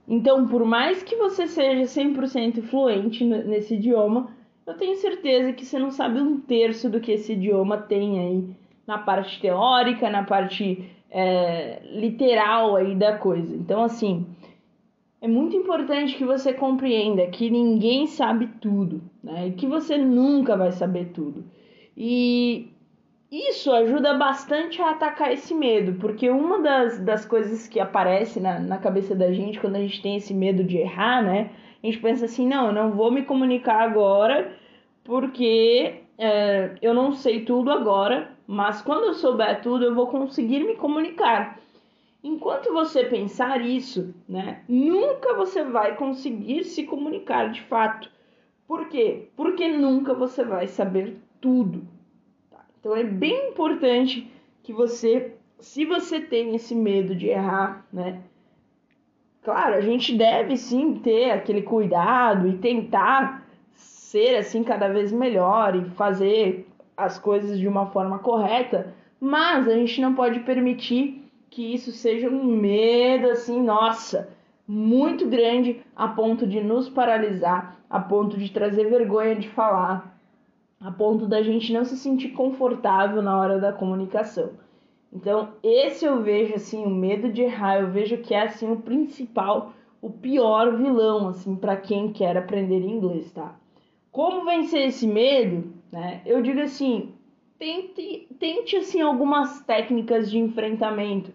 Então, 0.08 0.46
por 0.46 0.64
mais 0.64 1.02
que 1.02 1.16
você 1.16 1.46
seja 1.46 1.82
100% 1.82 2.62
fluente 2.62 3.24
nesse 3.24 3.74
idioma, 3.74 4.34
eu 4.66 4.74
tenho 4.74 4.96
certeza 4.96 5.52
que 5.52 5.64
você 5.64 5.78
não 5.78 5.90
sabe 5.90 6.20
um 6.20 6.40
terço 6.40 6.88
do 6.88 7.00
que 7.00 7.12
esse 7.12 7.32
idioma 7.32 7.78
tem 7.78 8.18
aí 8.18 8.56
na 8.86 8.98
parte 8.98 9.40
teórica, 9.40 10.08
na 10.08 10.22
parte 10.22 10.88
é, 11.10 11.82
literal 11.92 12.76
aí 12.76 12.94
da 12.94 13.18
coisa. 13.18 13.54
Então, 13.54 13.82
assim, 13.82 14.26
é 15.20 15.26
muito 15.26 15.56
importante 15.56 16.16
que 16.16 16.24
você 16.24 16.52
compreenda 16.52 17.26
que 17.28 17.50
ninguém 17.50 18.06
sabe 18.06 18.48
tudo, 18.60 19.02
né? 19.22 19.48
E 19.48 19.52
que 19.52 19.66
você 19.66 19.98
nunca 19.98 20.56
vai 20.56 20.70
saber 20.70 21.06
tudo. 21.06 21.44
E 21.96 22.68
isso 23.30 23.72
ajuda 23.72 24.14
bastante 24.14 24.80
a 24.80 24.90
atacar 24.90 25.32
esse 25.32 25.54
medo, 25.54 25.94
porque 26.00 26.30
uma 26.30 26.60
das, 26.60 27.00
das 27.00 27.26
coisas 27.26 27.66
que 27.66 27.80
aparece 27.80 28.38
na, 28.38 28.58
na 28.60 28.78
cabeça 28.78 29.14
da 29.14 29.32
gente 29.32 29.58
quando 29.58 29.76
a 29.76 29.80
gente 29.80 30.00
tem 30.00 30.16
esse 30.16 30.32
medo 30.32 30.62
de 30.62 30.78
errar, 30.78 31.22
né? 31.22 31.50
a 31.82 31.86
gente 31.86 31.98
pensa 32.00 32.24
assim, 32.24 32.46
não, 32.46 32.68
eu 32.68 32.72
não 32.72 32.92
vou 32.92 33.10
me 33.10 33.22
comunicar 33.22 33.80
agora 33.80 34.56
porque 35.04 36.02
é, 36.18 36.74
eu 36.80 36.94
não 36.94 37.12
sei 37.12 37.44
tudo 37.44 37.70
agora, 37.70 38.30
mas 38.46 38.82
quando 38.82 39.04
eu 39.04 39.14
souber 39.14 39.60
tudo 39.60 39.84
eu 39.84 39.94
vou 39.94 40.06
conseguir 40.06 40.64
me 40.64 40.76
comunicar. 40.76 41.60
Enquanto 42.22 42.72
você 42.72 43.04
pensar 43.04 43.64
isso, 43.64 44.14
né, 44.28 44.62
nunca 44.68 45.34
você 45.34 45.62
vai 45.62 45.96
conseguir 45.96 46.64
se 46.64 46.84
comunicar 46.84 47.50
de 47.52 47.62
fato. 47.62 48.10
Por 48.66 48.88
quê? 48.88 49.28
Porque 49.36 49.68
nunca 49.68 50.12
você 50.12 50.44
vai 50.44 50.66
saber 50.66 51.18
tudo. 51.40 51.86
Então 52.86 52.96
é 52.96 53.02
bem 53.02 53.48
importante 53.48 54.30
que 54.62 54.72
você, 54.72 55.34
se 55.58 55.84
você 55.84 56.20
tem 56.20 56.54
esse 56.54 56.72
medo 56.72 57.16
de 57.16 57.26
errar, 57.26 57.84
né, 57.92 58.20
Claro, 59.42 59.74
a 59.74 59.80
gente 59.80 60.16
deve 60.16 60.56
sim 60.56 60.94
ter 60.94 61.32
aquele 61.32 61.62
cuidado 61.62 62.46
e 62.46 62.58
tentar 62.58 63.44
ser 63.72 64.36
assim 64.36 64.62
cada 64.62 64.86
vez 64.86 65.10
melhor 65.10 65.74
e 65.74 65.90
fazer 65.96 66.68
as 66.96 67.18
coisas 67.18 67.58
de 67.58 67.66
uma 67.66 67.86
forma 67.86 68.20
correta, 68.20 68.94
mas 69.20 69.66
a 69.66 69.74
gente 69.74 70.00
não 70.00 70.14
pode 70.14 70.38
permitir 70.40 71.28
que 71.50 71.74
isso 71.74 71.90
seja 71.90 72.30
um 72.30 72.44
medo 72.44 73.30
assim, 73.30 73.60
nossa, 73.60 74.28
muito 74.66 75.28
grande 75.28 75.80
a 75.96 76.06
ponto 76.06 76.46
de 76.46 76.60
nos 76.60 76.88
paralisar, 76.88 77.76
a 77.90 77.98
ponto 77.98 78.36
de 78.36 78.52
trazer 78.52 78.88
vergonha 78.88 79.34
de 79.34 79.48
falar, 79.48 80.15
a 80.80 80.90
ponto 80.90 81.26
da 81.26 81.42
gente 81.42 81.72
não 81.72 81.84
se 81.84 81.96
sentir 81.96 82.30
confortável 82.30 83.22
na 83.22 83.38
hora 83.38 83.58
da 83.58 83.72
comunicação. 83.72 84.50
Então, 85.12 85.54
esse 85.62 86.04
eu 86.04 86.22
vejo 86.22 86.54
assim, 86.54 86.84
o 86.84 86.90
medo 86.90 87.32
de 87.32 87.42
errar, 87.42 87.80
eu 87.80 87.90
vejo 87.90 88.18
que 88.18 88.34
é 88.34 88.42
assim 88.42 88.70
o 88.70 88.76
principal, 88.76 89.72
o 90.02 90.10
pior 90.10 90.76
vilão 90.76 91.28
assim 91.28 91.56
para 91.56 91.76
quem 91.76 92.12
quer 92.12 92.36
aprender 92.36 92.80
inglês, 92.80 93.32
tá? 93.32 93.56
Como 94.12 94.44
vencer 94.44 94.88
esse 94.88 95.06
medo, 95.06 95.72
né? 95.90 96.20
Eu 96.26 96.42
digo 96.42 96.60
assim, 96.60 97.14
tente, 97.58 98.28
tente 98.38 98.76
assim 98.76 99.00
algumas 99.00 99.60
técnicas 99.62 100.30
de 100.30 100.38
enfrentamento. 100.38 101.32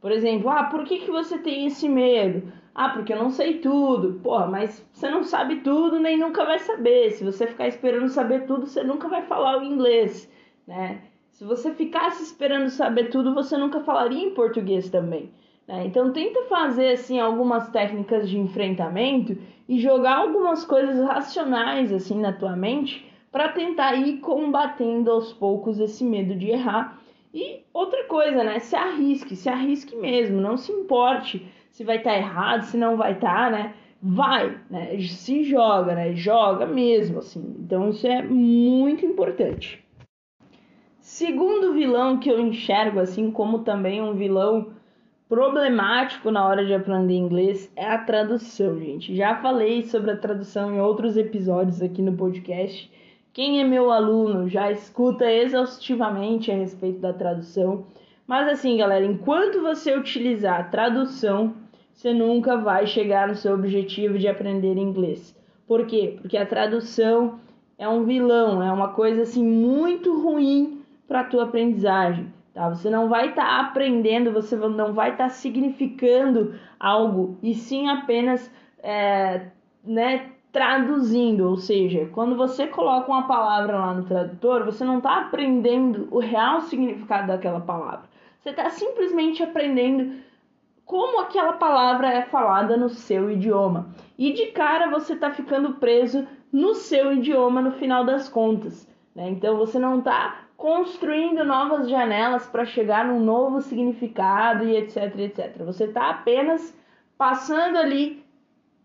Por 0.00 0.12
exemplo, 0.12 0.48
ah, 0.50 0.64
por 0.64 0.84
que, 0.84 1.00
que 1.00 1.10
você 1.10 1.38
tem 1.38 1.66
esse 1.66 1.88
medo? 1.88 2.52
Ah, 2.74 2.88
porque 2.88 3.12
eu 3.12 3.18
não 3.18 3.30
sei 3.30 3.58
tudo. 3.58 4.20
Porra, 4.20 4.46
mas 4.46 4.84
você 4.92 5.08
não 5.08 5.22
sabe 5.22 5.60
tudo 5.60 6.00
nem 6.00 6.18
nunca 6.18 6.44
vai 6.44 6.58
saber. 6.58 7.12
Se 7.12 7.24
você 7.24 7.46
ficar 7.46 7.68
esperando 7.68 8.08
saber 8.08 8.46
tudo, 8.46 8.66
você 8.66 8.82
nunca 8.82 9.08
vai 9.08 9.22
falar 9.22 9.58
o 9.58 9.64
inglês, 9.64 10.30
né? 10.66 11.02
Se 11.30 11.44
você 11.44 11.72
ficasse 11.72 12.22
esperando 12.22 12.70
saber 12.70 13.10
tudo, 13.10 13.34
você 13.34 13.56
nunca 13.56 13.80
falaria 13.80 14.24
em 14.24 14.34
português 14.34 14.88
também. 14.88 15.30
Né? 15.66 15.86
Então 15.86 16.12
tenta 16.12 16.42
fazer 16.44 16.90
assim 16.92 17.18
algumas 17.18 17.68
técnicas 17.70 18.28
de 18.28 18.38
enfrentamento 18.38 19.36
e 19.68 19.78
jogar 19.78 20.18
algumas 20.18 20.64
coisas 20.64 21.04
racionais 21.04 21.92
assim 21.92 22.20
na 22.20 22.32
tua 22.32 22.54
mente 22.54 23.10
para 23.32 23.48
tentar 23.48 23.94
ir 23.94 24.18
combatendo 24.18 25.10
aos 25.10 25.32
poucos 25.32 25.80
esse 25.80 26.04
medo 26.04 26.36
de 26.36 26.50
errar. 26.50 27.00
E 27.34 27.64
outra 27.74 28.04
coisa, 28.04 28.44
né? 28.44 28.60
Se 28.60 28.76
arrisque, 28.76 29.34
se 29.34 29.48
arrisque 29.48 29.96
mesmo, 29.96 30.40
não 30.40 30.56
se 30.56 30.70
importe 30.70 31.44
se 31.68 31.82
vai 31.82 31.96
estar 31.96 32.12
tá 32.12 32.16
errado, 32.16 32.62
se 32.62 32.76
não 32.76 32.96
vai 32.96 33.12
estar, 33.14 33.46
tá, 33.46 33.50
né? 33.50 33.74
Vai, 34.00 34.56
né? 34.70 34.96
Se 35.00 35.42
joga, 35.42 35.96
né? 35.96 36.14
Joga 36.14 36.64
mesmo, 36.64 37.18
assim. 37.18 37.56
Então 37.58 37.90
isso 37.90 38.06
é 38.06 38.22
muito 38.22 39.04
importante. 39.04 39.84
Segundo 41.00 41.74
vilão 41.74 42.18
que 42.20 42.30
eu 42.30 42.38
enxergo 42.38 43.00
assim 43.00 43.30
como 43.32 43.58
também 43.58 44.00
um 44.00 44.14
vilão 44.14 44.72
problemático 45.28 46.30
na 46.30 46.46
hora 46.46 46.64
de 46.64 46.72
aprender 46.72 47.14
inglês 47.14 47.70
é 47.74 47.86
a 47.86 47.98
tradução, 47.98 48.78
gente. 48.78 49.16
Já 49.16 49.34
falei 49.36 49.82
sobre 49.82 50.12
a 50.12 50.16
tradução 50.16 50.72
em 50.72 50.80
outros 50.80 51.16
episódios 51.16 51.82
aqui 51.82 52.00
no 52.00 52.16
podcast. 52.16 52.90
Quem 53.34 53.60
é 53.60 53.64
meu 53.64 53.90
aluno 53.90 54.48
já 54.48 54.70
escuta 54.70 55.28
exaustivamente 55.28 56.52
a 56.52 56.54
respeito 56.54 57.00
da 57.00 57.12
tradução. 57.12 57.84
Mas 58.28 58.48
assim, 58.48 58.76
galera, 58.76 59.04
enquanto 59.04 59.60
você 59.60 59.92
utilizar 59.96 60.60
a 60.60 60.62
tradução, 60.62 61.52
você 61.92 62.14
nunca 62.14 62.56
vai 62.56 62.86
chegar 62.86 63.26
no 63.26 63.34
seu 63.34 63.52
objetivo 63.52 64.20
de 64.20 64.28
aprender 64.28 64.76
inglês. 64.76 65.36
Por 65.66 65.84
quê? 65.84 66.16
Porque 66.20 66.36
a 66.36 66.46
tradução 66.46 67.40
é 67.76 67.88
um 67.88 68.04
vilão, 68.04 68.62
é 68.62 68.70
uma 68.70 68.90
coisa 68.90 69.22
assim 69.22 69.44
muito 69.44 70.16
ruim 70.22 70.82
para 71.08 71.22
a 71.22 71.24
tua 71.24 71.42
aprendizagem. 71.42 72.32
Tá? 72.54 72.68
Você 72.68 72.88
não 72.88 73.08
vai 73.08 73.30
estar 73.30 73.46
tá 73.46 73.60
aprendendo, 73.62 74.30
você 74.30 74.54
não 74.54 74.92
vai 74.92 75.10
estar 75.10 75.24
tá 75.24 75.30
significando 75.30 76.54
algo, 76.78 77.36
e 77.42 77.52
sim 77.52 77.88
apenas 77.88 78.48
é, 78.80 79.48
né, 79.84 80.30
traduzindo. 80.54 81.50
Ou 81.50 81.56
seja, 81.56 82.08
quando 82.12 82.36
você 82.36 82.68
coloca 82.68 83.10
uma 83.10 83.26
palavra 83.26 83.76
lá 83.76 83.92
no 83.92 84.04
tradutor, 84.04 84.64
você 84.64 84.84
não 84.84 84.98
está 84.98 85.18
aprendendo 85.18 86.08
o 86.10 86.20
real 86.20 86.62
significado 86.62 87.26
daquela 87.26 87.60
palavra. 87.60 88.08
Você 88.40 88.50
está 88.50 88.70
simplesmente 88.70 89.42
aprendendo 89.42 90.14
como 90.86 91.20
aquela 91.20 91.54
palavra 91.54 92.08
é 92.08 92.22
falada 92.22 92.76
no 92.76 92.88
seu 92.88 93.30
idioma. 93.30 93.88
E 94.16 94.32
de 94.32 94.46
cara 94.52 94.88
você 94.88 95.14
está 95.14 95.30
ficando 95.30 95.74
preso 95.74 96.26
no 96.52 96.74
seu 96.74 97.12
idioma 97.12 97.60
no 97.60 97.72
final 97.72 98.04
das 98.04 98.28
contas. 98.28 98.88
Né? 99.14 99.30
Então 99.30 99.56
você 99.56 99.78
não 99.78 99.98
está 99.98 100.44
construindo 100.56 101.44
novas 101.44 101.88
janelas 101.88 102.46
para 102.46 102.64
chegar 102.64 103.04
num 103.04 103.20
novo 103.20 103.60
significado 103.60 104.64
e 104.64 104.76
etc, 104.76 105.18
etc. 105.18 105.64
Você 105.64 105.84
está 105.84 106.10
apenas 106.10 106.76
passando 107.18 107.76
ali 107.76 108.23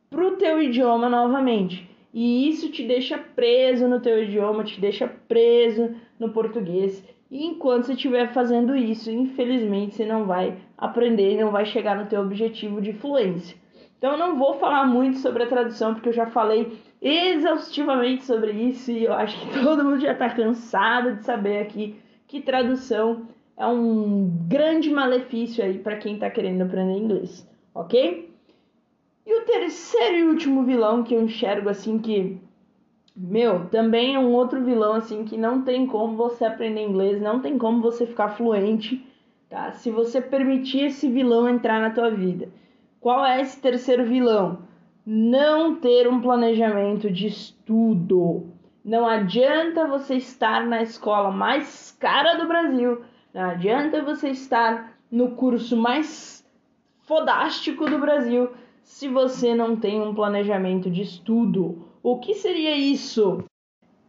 para 0.09 0.27
o 0.27 0.37
teu 0.37 0.61
idioma 0.61 1.09
novamente. 1.09 1.89
E 2.13 2.49
isso 2.49 2.71
te 2.71 2.83
deixa 2.83 3.17
preso 3.17 3.87
no 3.87 3.99
teu 3.99 4.23
idioma, 4.23 4.63
te 4.63 4.81
deixa 4.81 5.07
preso 5.07 5.95
no 6.19 6.31
português. 6.31 7.03
E 7.29 7.45
enquanto 7.45 7.85
você 7.85 7.93
estiver 7.93 8.33
fazendo 8.33 8.75
isso, 8.75 9.11
infelizmente 9.11 9.95
você 9.95 10.05
não 10.05 10.25
vai 10.25 10.57
aprender 10.77 11.33
e 11.33 11.41
não 11.41 11.51
vai 11.51 11.65
chegar 11.65 11.95
no 11.95 12.07
teu 12.07 12.21
objetivo 12.21 12.81
de 12.81 12.93
fluência. 12.93 13.55
Então 13.97 14.13
eu 14.13 14.17
não 14.17 14.37
vou 14.37 14.55
falar 14.55 14.85
muito 14.85 15.17
sobre 15.17 15.43
a 15.43 15.47
tradução 15.47 15.93
porque 15.93 16.09
eu 16.09 16.13
já 16.13 16.25
falei 16.25 16.79
exaustivamente 17.01 18.23
sobre 18.23 18.51
isso 18.51 18.91
e 18.91 19.03
eu 19.03 19.13
acho 19.13 19.39
que 19.39 19.53
todo 19.61 19.83
mundo 19.83 19.99
já 19.99 20.13
está 20.13 20.29
cansado 20.29 21.17
de 21.17 21.25
saber 21.25 21.59
aqui 21.59 21.95
que 22.27 22.41
tradução 22.41 23.27
é 23.57 23.67
um 23.67 24.31
grande 24.47 24.89
malefício 24.89 25.63
aí 25.63 25.77
para 25.77 25.97
quem 25.97 26.13
está 26.13 26.29
querendo 26.29 26.61
aprender 26.61 26.97
inglês, 26.97 27.47
ok? 27.75 28.28
E 29.29 29.41
o 29.41 29.45
terceiro 29.45 30.17
e 30.17 30.23
último 30.23 30.63
vilão 30.63 31.03
que 31.03 31.13
eu 31.13 31.21
enxergo 31.21 31.69
assim 31.69 31.99
que 31.99 32.41
meu, 33.15 33.67
também 33.67 34.15
é 34.15 34.19
um 34.19 34.31
outro 34.31 34.59
vilão 34.63 34.93
assim 34.93 35.23
que 35.23 35.37
não 35.37 35.61
tem 35.61 35.85
como 35.85 36.17
você 36.17 36.45
aprender 36.45 36.81
inglês, 36.81 37.21
não 37.21 37.39
tem 37.39 37.55
como 37.55 37.79
você 37.79 38.07
ficar 38.07 38.29
fluente, 38.29 39.05
tá? 39.47 39.71
Se 39.71 39.91
você 39.91 40.19
permitir 40.19 40.85
esse 40.85 41.07
vilão 41.07 41.47
entrar 41.47 41.79
na 41.79 41.91
tua 41.91 42.09
vida. 42.09 42.49
Qual 42.99 43.23
é 43.23 43.39
esse 43.39 43.61
terceiro 43.61 44.03
vilão? 44.03 44.63
Não 45.05 45.75
ter 45.75 46.07
um 46.07 46.19
planejamento 46.19 47.11
de 47.11 47.27
estudo. 47.27 48.47
Não 48.83 49.05
adianta 49.05 49.85
você 49.85 50.15
estar 50.15 50.65
na 50.65 50.81
escola 50.81 51.29
mais 51.29 51.95
cara 51.99 52.33
do 52.33 52.47
Brasil, 52.47 53.03
não 53.31 53.43
adianta 53.43 54.01
você 54.01 54.29
estar 54.29 54.97
no 55.11 55.35
curso 55.35 55.77
mais 55.77 56.43
fodástico 57.03 57.87
do 57.87 57.99
Brasil 57.99 58.49
se 58.89 59.07
você 59.07 59.53
não 59.53 59.75
tem 59.75 60.01
um 60.01 60.15
planejamento 60.15 60.89
de 60.89 61.03
estudo. 61.03 61.87
O 62.01 62.17
que 62.17 62.33
seria 62.33 62.75
isso? 62.75 63.43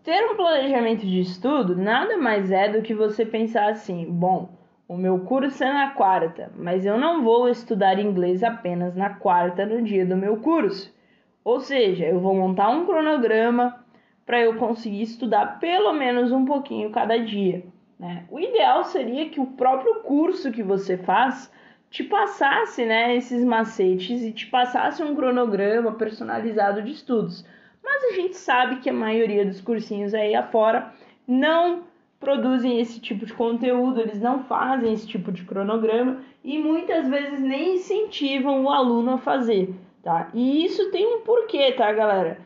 Ter 0.02 0.24
um 0.24 0.34
planejamento 0.34 1.06
de 1.06 1.20
estudo 1.20 1.76
nada 1.76 2.16
mais 2.16 2.50
é 2.50 2.66
do 2.66 2.80
que 2.80 2.94
você 2.94 3.26
pensar 3.26 3.68
assim: 3.68 4.06
bom, 4.10 4.48
o 4.88 4.96
meu 4.96 5.20
curso 5.20 5.62
é 5.62 5.70
na 5.70 5.90
quarta, 5.90 6.50
mas 6.56 6.86
eu 6.86 6.96
não 6.96 7.22
vou 7.22 7.46
estudar 7.50 8.00
inglês 8.00 8.42
apenas 8.42 8.96
na 8.96 9.10
quarta 9.10 9.66
no 9.66 9.82
dia 9.82 10.06
do 10.06 10.16
meu 10.16 10.38
curso. 10.38 10.92
Ou 11.44 11.60
seja, 11.60 12.06
eu 12.06 12.18
vou 12.18 12.34
montar 12.34 12.70
um 12.70 12.86
cronograma 12.86 13.84
para 14.24 14.40
eu 14.40 14.56
conseguir 14.56 15.02
estudar 15.02 15.60
pelo 15.60 15.92
menos 15.92 16.32
um 16.32 16.46
pouquinho 16.46 16.90
cada 16.90 17.18
dia. 17.18 17.64
Né? 17.98 18.24
O 18.30 18.40
ideal 18.40 18.82
seria 18.84 19.28
que 19.28 19.40
o 19.40 19.46
próprio 19.46 19.96
curso 19.96 20.50
que 20.50 20.62
você 20.62 20.96
faz 20.96 21.52
te 21.90 22.04
passasse 22.04 22.84
né, 22.84 23.16
esses 23.16 23.44
macetes 23.44 24.22
e 24.22 24.32
te 24.32 24.46
passasse 24.46 25.02
um 25.02 25.14
cronograma 25.14 25.92
personalizado 25.92 26.82
de 26.82 26.92
estudos. 26.92 27.44
Mas 27.82 28.04
a 28.04 28.12
gente 28.14 28.36
sabe 28.36 28.76
que 28.76 28.88
a 28.88 28.92
maioria 28.92 29.44
dos 29.44 29.60
cursinhos 29.60 30.14
aí 30.14 30.34
afora 30.34 30.92
não 31.26 31.82
produzem 32.20 32.78
esse 32.78 33.00
tipo 33.00 33.26
de 33.26 33.32
conteúdo, 33.32 34.00
eles 34.00 34.20
não 34.20 34.44
fazem 34.44 34.92
esse 34.92 35.08
tipo 35.08 35.32
de 35.32 35.42
cronograma 35.44 36.20
e 36.44 36.58
muitas 36.58 37.08
vezes 37.08 37.40
nem 37.40 37.74
incentivam 37.74 38.64
o 38.64 38.70
aluno 38.70 39.14
a 39.14 39.18
fazer, 39.18 39.74
tá? 40.02 40.28
E 40.34 40.64
isso 40.64 40.90
tem 40.90 41.06
um 41.06 41.22
porquê, 41.22 41.72
tá, 41.72 41.90
galera? 41.92 42.38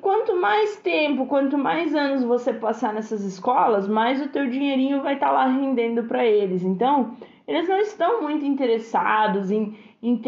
Quanto 0.00 0.36
mais 0.36 0.76
tempo, 0.76 1.26
quanto 1.26 1.56
mais 1.56 1.94
anos 1.94 2.24
você 2.24 2.52
passar 2.52 2.92
nessas 2.92 3.22
escolas, 3.22 3.88
mais 3.88 4.20
o 4.20 4.28
teu 4.28 4.46
dinheirinho 4.48 5.00
vai 5.00 5.14
estar 5.14 5.28
tá 5.28 5.32
lá 5.32 5.46
rendendo 5.46 6.02
para 6.04 6.26
eles. 6.26 6.62
Então, 6.62 7.16
eles 7.46 7.68
não 7.68 7.78
estão 7.78 8.22
muito 8.22 8.44
interessados 8.44 9.50
em, 9.50 9.76
em 10.02 10.20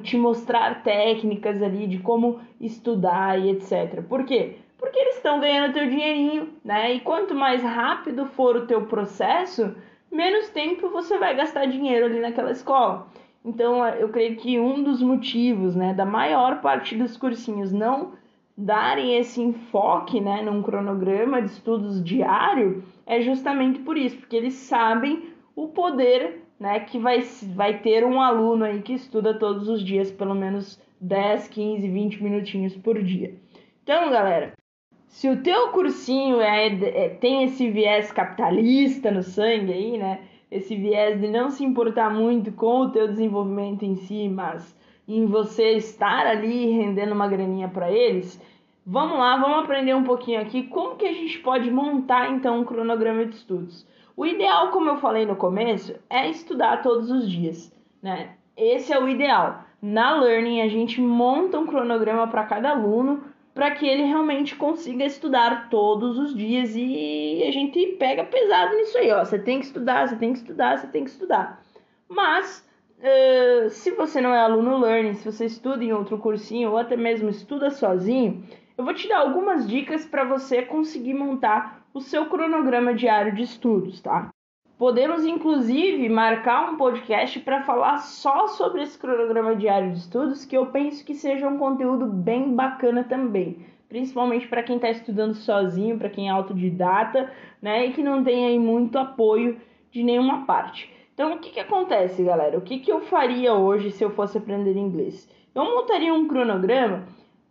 te 0.00 0.16
mostrar 0.16 0.82
técnicas 0.82 1.62
ali 1.62 1.86
de 1.86 1.98
como 1.98 2.40
estudar 2.60 3.38
e 3.38 3.50
etc. 3.50 4.02
Por 4.08 4.24
quê? 4.24 4.56
Porque 4.78 4.98
eles 4.98 5.16
estão 5.16 5.40
ganhando 5.40 5.72
teu 5.72 5.88
dinheirinho, 5.88 6.50
né? 6.64 6.94
E 6.94 7.00
quanto 7.00 7.34
mais 7.34 7.62
rápido 7.62 8.26
for 8.26 8.56
o 8.56 8.66
teu 8.66 8.82
processo, 8.82 9.74
menos 10.12 10.48
tempo 10.50 10.90
você 10.90 11.18
vai 11.18 11.34
gastar 11.34 11.66
dinheiro 11.66 12.06
ali 12.06 12.20
naquela 12.20 12.50
escola. 12.50 13.06
Então, 13.44 13.86
eu 13.86 14.08
creio 14.08 14.36
que 14.36 14.58
um 14.58 14.82
dos 14.82 15.00
motivos, 15.00 15.76
né, 15.76 15.94
da 15.94 16.04
maior 16.04 16.60
parte 16.60 16.96
dos 16.96 17.16
cursinhos 17.16 17.72
não 17.72 18.12
darem 18.56 19.16
esse 19.18 19.40
enfoque, 19.40 20.20
né, 20.20 20.42
num 20.42 20.62
cronograma 20.62 21.40
de 21.40 21.48
estudos 21.48 22.02
diário, 22.02 22.82
é 23.06 23.20
justamente 23.20 23.78
por 23.80 23.96
isso, 23.96 24.16
porque 24.16 24.34
eles 24.34 24.54
sabem 24.54 25.35
o 25.56 25.68
poder 25.68 26.42
né, 26.60 26.80
que 26.80 26.98
vai, 26.98 27.20
vai 27.54 27.78
ter 27.78 28.04
um 28.04 28.20
aluno 28.20 28.64
aí 28.64 28.82
que 28.82 28.92
estuda 28.92 29.38
todos 29.38 29.68
os 29.68 29.82
dias, 29.82 30.12
pelo 30.12 30.34
menos 30.34 30.78
10, 31.00 31.48
15, 31.48 31.88
20 31.88 32.22
minutinhos 32.22 32.76
por 32.76 33.02
dia. 33.02 33.34
Então, 33.82 34.10
galera, 34.10 34.52
se 35.08 35.28
o 35.30 35.42
teu 35.42 35.68
cursinho 35.68 36.40
é, 36.40 36.66
é, 36.66 37.08
tem 37.08 37.44
esse 37.44 37.70
viés 37.70 38.12
capitalista 38.12 39.10
no 39.10 39.22
sangue 39.22 39.72
aí, 39.72 39.96
né? 39.96 40.20
Esse 40.50 40.76
viés 40.76 41.20
de 41.20 41.26
não 41.26 41.50
se 41.50 41.64
importar 41.64 42.10
muito 42.10 42.52
com 42.52 42.82
o 42.82 42.90
teu 42.90 43.08
desenvolvimento 43.08 43.84
em 43.84 43.96
si, 43.96 44.28
mas 44.28 44.76
em 45.08 45.24
você 45.26 45.72
estar 45.72 46.26
ali 46.26 46.70
rendendo 46.70 47.12
uma 47.12 47.28
graninha 47.28 47.68
para 47.68 47.90
eles, 47.90 48.40
vamos 48.84 49.18
lá, 49.18 49.36
vamos 49.38 49.64
aprender 49.64 49.94
um 49.94 50.04
pouquinho 50.04 50.40
aqui 50.40 50.64
como 50.64 50.96
que 50.96 51.06
a 51.06 51.12
gente 51.12 51.38
pode 51.38 51.70
montar 51.70 52.30
então 52.30 52.60
um 52.60 52.64
cronograma 52.64 53.24
de 53.24 53.36
estudos. 53.36 53.86
O 54.16 54.24
ideal, 54.24 54.70
como 54.70 54.88
eu 54.88 54.96
falei 54.96 55.26
no 55.26 55.36
começo, 55.36 55.94
é 56.08 56.30
estudar 56.30 56.80
todos 56.82 57.10
os 57.10 57.30
dias, 57.30 57.70
né? 58.02 58.30
Esse 58.56 58.90
é 58.90 58.98
o 58.98 59.06
ideal. 59.06 59.62
Na 59.82 60.18
Learning, 60.18 60.62
a 60.62 60.68
gente 60.68 61.02
monta 61.02 61.58
um 61.58 61.66
cronograma 61.66 62.26
para 62.26 62.46
cada 62.46 62.70
aluno 62.70 63.22
para 63.52 63.72
que 63.72 63.86
ele 63.86 64.04
realmente 64.04 64.56
consiga 64.56 65.04
estudar 65.04 65.68
todos 65.68 66.18
os 66.18 66.34
dias 66.34 66.74
e 66.74 67.44
a 67.46 67.50
gente 67.50 67.94
pega 67.98 68.24
pesado 68.24 68.74
nisso 68.76 68.96
aí, 68.96 69.10
ó. 69.12 69.22
Você 69.22 69.38
tem 69.38 69.60
que 69.60 69.66
estudar, 69.66 70.08
você 70.08 70.16
tem 70.16 70.32
que 70.32 70.38
estudar, 70.38 70.78
você 70.78 70.86
tem 70.86 71.04
que 71.04 71.10
estudar. 71.10 71.62
Mas 72.08 72.66
uh, 72.98 73.68
se 73.68 73.90
você 73.90 74.20
não 74.20 74.34
é 74.34 74.40
aluno 74.40 74.78
Learning, 74.78 75.12
se 75.12 75.30
você 75.30 75.44
estuda 75.44 75.84
em 75.84 75.92
outro 75.92 76.16
cursinho 76.16 76.70
ou 76.70 76.78
até 76.78 76.96
mesmo 76.96 77.28
estuda 77.28 77.70
sozinho, 77.70 78.44
eu 78.78 78.84
vou 78.84 78.94
te 78.94 79.08
dar 79.08 79.18
algumas 79.18 79.68
dicas 79.68 80.06
para 80.06 80.24
você 80.24 80.62
conseguir 80.62 81.14
montar 81.14 81.75
o 81.96 82.00
seu 82.02 82.26
cronograma 82.26 82.92
diário 82.92 83.34
de 83.34 83.42
estudos, 83.42 84.02
tá? 84.02 84.28
Podemos 84.76 85.24
inclusive 85.24 86.10
marcar 86.10 86.70
um 86.70 86.76
podcast 86.76 87.40
para 87.40 87.62
falar 87.62 87.96
só 88.00 88.48
sobre 88.48 88.82
esse 88.82 88.98
cronograma 88.98 89.56
diário 89.56 89.92
de 89.92 90.00
estudos, 90.00 90.44
que 90.44 90.54
eu 90.54 90.66
penso 90.66 91.02
que 91.02 91.14
seja 91.14 91.48
um 91.48 91.56
conteúdo 91.56 92.04
bem 92.04 92.54
bacana 92.54 93.02
também, 93.02 93.64
principalmente 93.88 94.46
para 94.46 94.62
quem 94.62 94.76
está 94.76 94.90
estudando 94.90 95.34
sozinho, 95.36 95.96
para 95.96 96.10
quem 96.10 96.28
é 96.28 96.30
autodidata, 96.30 97.32
né, 97.62 97.86
e 97.86 97.92
que 97.94 98.02
não 98.02 98.22
tem 98.22 98.44
aí 98.44 98.58
muito 98.58 98.98
apoio 98.98 99.58
de 99.90 100.02
nenhuma 100.02 100.44
parte. 100.44 100.92
Então, 101.14 101.32
o 101.32 101.38
que, 101.38 101.48
que 101.48 101.60
acontece, 101.60 102.22
galera? 102.22 102.58
O 102.58 102.60
que, 102.60 102.78
que 102.78 102.92
eu 102.92 103.00
faria 103.00 103.54
hoje 103.54 103.90
se 103.90 104.04
eu 104.04 104.10
fosse 104.10 104.36
aprender 104.36 104.76
inglês? 104.76 105.26
Eu 105.54 105.64
montaria 105.64 106.12
um 106.12 106.28
cronograma 106.28 107.06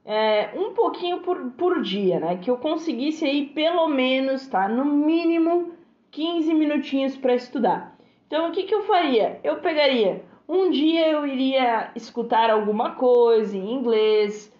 é, 0.06 0.52
um 0.56 0.74
pouquinho 0.74 1.20
por, 1.22 1.52
por 1.52 1.82
dia, 1.82 2.20
né? 2.20 2.38
Que 2.38 2.50
eu 2.50 2.58
conseguisse 2.58 3.26
aí 3.26 3.48
pelo 3.48 3.88
menos, 3.88 4.48
tá? 4.48 4.68
No 4.68 4.86
mínimo 4.86 5.74
15 6.12 6.54
minutinhos 6.54 7.18
para 7.18 7.34
estudar. 7.34 7.98
Então 8.28 8.50
o 8.50 8.52
que, 8.52 8.64
que 8.64 8.74
eu 8.74 8.84
faria? 8.84 9.40
Eu 9.44 9.58
pegaria 9.58 10.24
um 10.48 10.70
dia 10.70 11.10
eu 11.10 11.26
iria 11.26 11.90
escutar 11.96 12.52
alguma 12.52 12.92
coisa 12.92 13.58
em 13.58 13.74
inglês, 13.74 14.54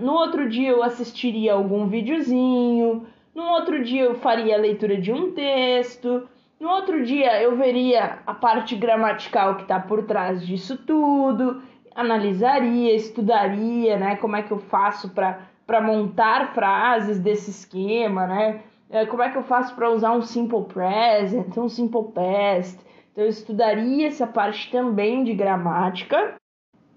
no 0.00 0.12
outro 0.12 0.48
dia 0.48 0.70
eu 0.70 0.82
assistiria 0.82 1.54
algum 1.54 1.88
videozinho, 1.88 3.06
no 3.34 3.42
outro 3.42 3.82
dia 3.82 4.02
eu 4.02 4.14
faria 4.14 4.54
a 4.54 4.60
leitura 4.60 4.96
de 4.96 5.12
um 5.12 5.32
texto, 5.32 6.28
no 6.60 6.68
outro 6.68 7.04
dia 7.04 7.42
eu 7.42 7.56
veria 7.56 8.20
a 8.24 8.32
parte 8.32 8.76
gramatical 8.76 9.56
que 9.56 9.62
está 9.62 9.80
por 9.80 10.04
trás 10.04 10.46
disso 10.46 10.76
tudo 10.76 11.60
analisaria, 11.94 12.94
estudaria, 12.94 13.96
né? 13.98 14.16
Como 14.16 14.36
é 14.36 14.42
que 14.42 14.50
eu 14.50 14.58
faço 14.58 15.10
para 15.10 15.80
montar 15.80 16.52
frases 16.52 17.18
desse 17.18 17.50
esquema, 17.50 18.26
né? 18.26 18.60
É, 18.90 19.06
como 19.06 19.22
é 19.22 19.30
que 19.30 19.36
eu 19.38 19.42
faço 19.42 19.74
para 19.74 19.90
usar 19.90 20.12
um 20.12 20.22
simple 20.22 20.64
present, 20.64 21.56
um 21.56 21.68
simple 21.68 22.12
past. 22.12 22.78
Então 23.12 23.24
eu 23.24 23.30
estudaria 23.30 24.08
essa 24.08 24.26
parte 24.26 24.70
também 24.70 25.24
de 25.24 25.32
gramática. 25.32 26.34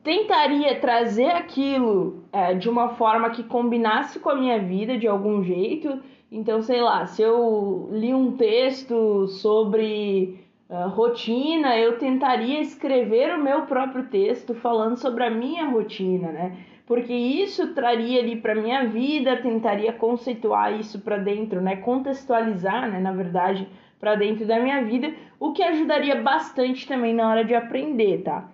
Tentaria 0.04 0.80
trazer 0.80 1.30
aquilo 1.32 2.24
é, 2.32 2.54
de 2.54 2.70
uma 2.70 2.90
forma 2.90 3.30
que 3.30 3.44
combinasse 3.44 4.20
com 4.20 4.30
a 4.30 4.36
minha 4.36 4.60
vida 4.60 4.98
de 4.98 5.08
algum 5.08 5.44
jeito. 5.44 6.00
Então, 6.32 6.62
sei 6.62 6.82
lá, 6.82 7.06
se 7.06 7.22
eu 7.22 7.90
li 7.92 8.14
um 8.14 8.32
texto 8.36 9.28
sobre 9.28 10.47
uh, 10.70 10.90
rotina, 10.90 11.78
eu 11.78 11.98
tentaria 11.98 12.60
escrever 12.60 13.34
o 13.34 13.44
meu 13.44 13.64
próprio 13.64 14.06
texto 14.06 14.54
falando 14.54 14.98
sobre 14.98 15.24
a 15.24 15.30
minha 15.30 15.66
rotina, 15.66 16.32
né? 16.32 16.58
Porque 16.86 17.14
isso 17.14 17.74
traria 17.74 18.22
ali 18.22 18.38
para 18.38 18.56
minha 18.56 18.86
vida, 18.88 19.42
tentaria 19.42 19.92
conceituar 19.92 20.80
isso 20.80 21.02
para 21.02 21.18
dentro, 21.18 21.62
né? 21.62 21.76
Contextualizar, 21.78 22.90
né? 22.90 23.00
Na 23.00 23.12
verdade, 23.12 23.68
para 24.00 24.16
dentro 24.16 24.46
da 24.46 24.60
minha 24.60 24.84
vida, 24.84 25.14
o 25.40 25.52
que 25.52 25.64
ajudaria 25.64 26.22
bastante 26.22 26.88
também 26.88 27.14
na 27.14 27.30
hora 27.30 27.44
de 27.44 27.54
aprender, 27.54 28.24
tá? 28.24 28.50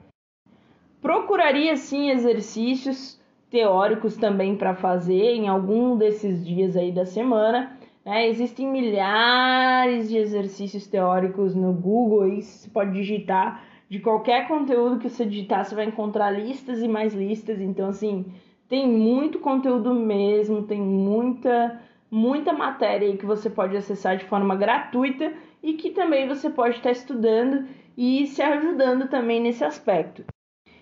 Procuraria 1.02 1.76
sim 1.76 2.10
exercícios 2.10 3.21
teóricos 3.52 4.15
também 4.17 4.56
para 4.56 4.73
fazer 4.73 5.36
em 5.36 5.47
algum 5.47 5.95
desses 5.95 6.43
dias 6.43 6.76
aí 6.76 6.91
da 6.91 7.06
semana 7.06 7.78
Né? 8.06 8.28
Existem 8.28 8.68
milhares 8.68 10.10
de 10.10 10.18
exercícios 10.18 10.88
teóricos 10.88 11.56
no 11.56 11.74
Google, 11.74 12.24
aí 12.24 12.42
você 12.42 12.70
pode 12.70 12.92
digitar 12.94 13.63
de 13.89 14.00
qualquer 14.00 14.48
conteúdo 14.48 15.00
que 15.00 15.10
você 15.10 15.26
digitar, 15.26 15.63
você 15.63 15.76
vai 15.76 15.86
encontrar 15.86 16.32
listas 16.32 16.82
e 16.82 16.88
mais 16.88 17.13
listas. 17.13 17.62
Então, 17.62 17.89
assim, 17.89 18.26
tem 18.68 18.88
muito 18.88 19.39
conteúdo 19.39 19.94
mesmo, 19.94 20.63
tem 20.63 20.82
muita, 20.82 21.80
muita 22.10 22.52
matéria 22.54 23.08
aí 23.08 23.18
que 23.18 23.26
você 23.26 23.50
pode 23.50 23.78
acessar 23.78 24.18
de 24.18 24.26
forma 24.26 24.56
gratuita 24.56 25.32
e 25.62 25.74
que 25.74 25.92
também 25.92 26.28
você 26.28 26.50
pode 26.50 26.78
estar 26.78 26.92
estudando 26.92 27.68
e 27.96 28.26
se 28.26 28.42
ajudando 28.42 29.08
também 29.08 29.39
nesse 29.39 29.63
aspecto. 29.63 30.24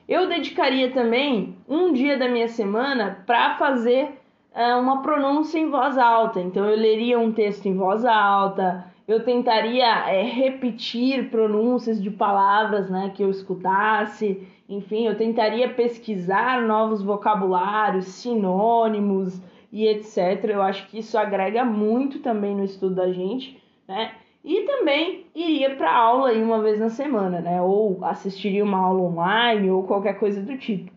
Eu 0.08 0.28
dedicaria 0.28 0.92
também 0.92 1.58
um 1.68 1.92
dia 1.92 2.18
da 2.18 2.28
minha 2.28 2.48
semana 2.48 3.24
para 3.26 3.58
fazer 3.58 4.21
uma 4.54 5.02
pronúncia 5.02 5.58
em 5.58 5.70
voz 5.70 5.98
alta. 5.98 6.40
Então, 6.40 6.66
eu 6.66 6.78
leria 6.78 7.20
um 7.20 7.32
texto 7.32 7.68
em 7.68 7.76
voz 7.76 8.06
alta, 8.06 8.86
eu 9.08 9.24
tentaria 9.24 10.10
é, 10.10 10.24
repetir 10.24 11.30
pronúncias 11.30 12.02
de 12.02 12.10
palavras 12.10 12.90
né, 12.90 13.12
que 13.16 13.24
eu 13.24 13.30
escutasse, 13.30 14.48
enfim, 14.70 15.06
eu 15.06 15.18
tentaria 15.18 15.74
pesquisar 15.74 16.62
novos 16.62 17.02
vocabulários, 17.02 18.06
sinônimos 18.06 19.42
e 19.72 19.86
etc. 19.86 20.46
Eu 20.46 20.62
acho 20.62 20.88
que 20.88 21.00
isso 21.00 21.18
agrega 21.18 21.66
muito 21.66 22.20
também 22.20 22.56
no 22.56 22.64
estudo 22.64 22.96
da 22.96 23.12
gente, 23.12 23.62
né? 23.86 24.14
E 24.44 24.62
também 24.62 25.26
iria 25.36 25.76
para 25.76 25.94
aula 25.94 26.30
aí 26.30 26.42
uma 26.42 26.62
vez 26.62 26.80
na 26.80 26.90
semana, 26.90 27.42
né? 27.42 27.62
Ou 27.62 28.04
assistiria 28.04 28.64
uma 28.64 28.80
aula 28.80 29.02
online 29.02 29.70
ou 29.70 29.84
qualquer 29.84 30.18
coisa 30.18 30.42
do 30.42 30.58
tipo. 30.58 30.92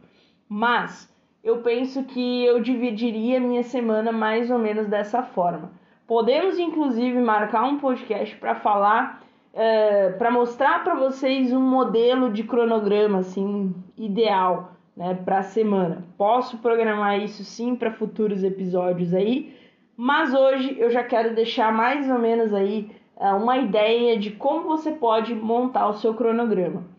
Mas 0.48 1.12
eu 1.44 1.58
penso 1.58 2.02
que 2.04 2.42
eu 2.44 2.58
dividiria 2.58 3.38
minha 3.38 3.62
semana 3.62 4.10
mais 4.10 4.50
ou 4.50 4.58
menos 4.58 4.88
dessa 4.88 5.22
forma. 5.22 5.70
Podemos 6.06 6.58
inclusive 6.58 7.20
marcar 7.20 7.64
um 7.64 7.78
podcast 7.78 8.34
para 8.36 8.54
falar, 8.54 9.22
é, 9.52 10.08
para 10.12 10.30
mostrar 10.30 10.82
para 10.82 10.94
vocês 10.94 11.52
um 11.52 11.60
modelo 11.60 12.32
de 12.32 12.44
cronograma 12.44 13.18
assim 13.18 13.74
ideal, 13.96 14.72
né, 14.96 15.14
para 15.22 15.40
a 15.40 15.42
semana. 15.42 16.02
Posso 16.16 16.58
programar 16.58 17.20
isso 17.20 17.44
sim 17.44 17.76
para 17.76 17.92
futuros 17.92 18.42
episódios 18.42 19.12
aí, 19.12 19.54
mas 19.94 20.32
hoje 20.32 20.74
eu 20.78 20.90
já 20.90 21.04
quero 21.04 21.34
deixar 21.34 21.70
mais 21.70 22.08
ou 22.08 22.18
menos 22.18 22.54
aí 22.54 22.90
é, 23.20 23.30
uma 23.32 23.58
ideia 23.58 24.18
de 24.18 24.30
como 24.30 24.64
você 24.64 24.92
pode 24.92 25.34
montar 25.34 25.88
o 25.88 25.94
seu 25.94 26.14
cronograma. 26.14 26.93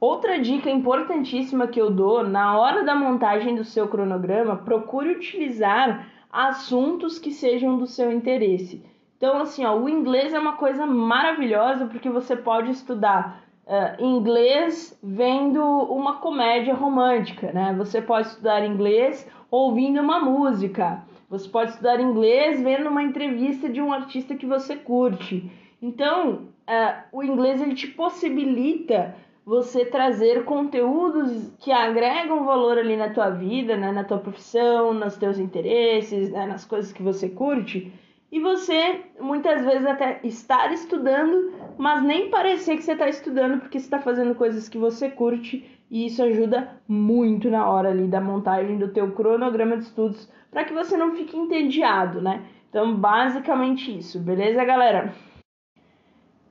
Outra 0.00 0.38
dica 0.38 0.70
importantíssima 0.70 1.66
que 1.66 1.80
eu 1.80 1.90
dou 1.90 2.22
na 2.22 2.56
hora 2.56 2.84
da 2.84 2.94
montagem 2.94 3.56
do 3.56 3.64
seu 3.64 3.88
cronograma, 3.88 4.56
procure 4.56 5.10
utilizar 5.10 6.08
assuntos 6.30 7.18
que 7.18 7.32
sejam 7.32 7.78
do 7.78 7.86
seu 7.86 8.12
interesse. 8.12 8.84
Então, 9.16 9.38
assim, 9.38 9.64
ó, 9.64 9.76
o 9.76 9.88
inglês 9.88 10.32
é 10.32 10.38
uma 10.38 10.52
coisa 10.52 10.86
maravilhosa 10.86 11.86
porque 11.86 12.08
você 12.08 12.36
pode 12.36 12.70
estudar 12.70 13.42
uh, 13.66 14.04
inglês 14.04 14.96
vendo 15.02 15.60
uma 15.60 16.18
comédia 16.18 16.74
romântica, 16.74 17.52
né? 17.52 17.74
Você 17.76 18.00
pode 18.00 18.28
estudar 18.28 18.64
inglês 18.64 19.28
ouvindo 19.50 20.00
uma 20.00 20.20
música. 20.20 21.02
Você 21.28 21.48
pode 21.48 21.72
estudar 21.72 21.98
inglês 21.98 22.62
vendo 22.62 22.88
uma 22.88 23.02
entrevista 23.02 23.68
de 23.68 23.82
um 23.82 23.92
artista 23.92 24.36
que 24.36 24.46
você 24.46 24.76
curte. 24.76 25.50
Então, 25.82 26.48
uh, 26.68 27.02
o 27.10 27.24
inglês 27.24 27.60
ele 27.60 27.74
te 27.74 27.88
possibilita 27.88 29.16
você 29.48 29.86
trazer 29.86 30.44
conteúdos 30.44 31.50
que 31.58 31.72
agregam 31.72 32.44
valor 32.44 32.76
ali 32.76 32.98
na 32.98 33.08
tua 33.08 33.30
vida, 33.30 33.78
né, 33.78 33.90
na 33.90 34.04
tua 34.04 34.18
profissão, 34.18 34.92
nos 34.92 35.16
teus 35.16 35.38
interesses, 35.38 36.30
né, 36.30 36.44
nas 36.44 36.66
coisas 36.66 36.92
que 36.92 37.02
você 37.02 37.30
curte. 37.30 37.90
E 38.30 38.38
você 38.40 39.00
muitas 39.18 39.64
vezes 39.64 39.86
até 39.86 40.20
estar 40.22 40.70
estudando, 40.70 41.54
mas 41.78 42.02
nem 42.02 42.28
parecer 42.28 42.76
que 42.76 42.82
você 42.82 42.92
está 42.92 43.08
estudando 43.08 43.58
porque 43.58 43.78
você 43.78 43.86
está 43.86 43.98
fazendo 43.98 44.34
coisas 44.34 44.68
que 44.68 44.76
você 44.76 45.08
curte 45.08 45.64
e 45.90 46.04
isso 46.04 46.22
ajuda 46.22 46.68
muito 46.86 47.48
na 47.48 47.66
hora 47.70 47.88
ali 47.88 48.06
da 48.06 48.20
montagem 48.20 48.76
do 48.76 48.92
teu 48.92 49.12
cronograma 49.12 49.78
de 49.78 49.84
estudos 49.84 50.30
para 50.50 50.64
que 50.64 50.74
você 50.74 50.94
não 50.94 51.16
fique 51.16 51.34
entediado, 51.34 52.20
né? 52.20 52.44
Então, 52.68 52.94
basicamente 52.94 53.96
isso, 53.96 54.20
beleza, 54.20 54.62
galera? 54.62 55.14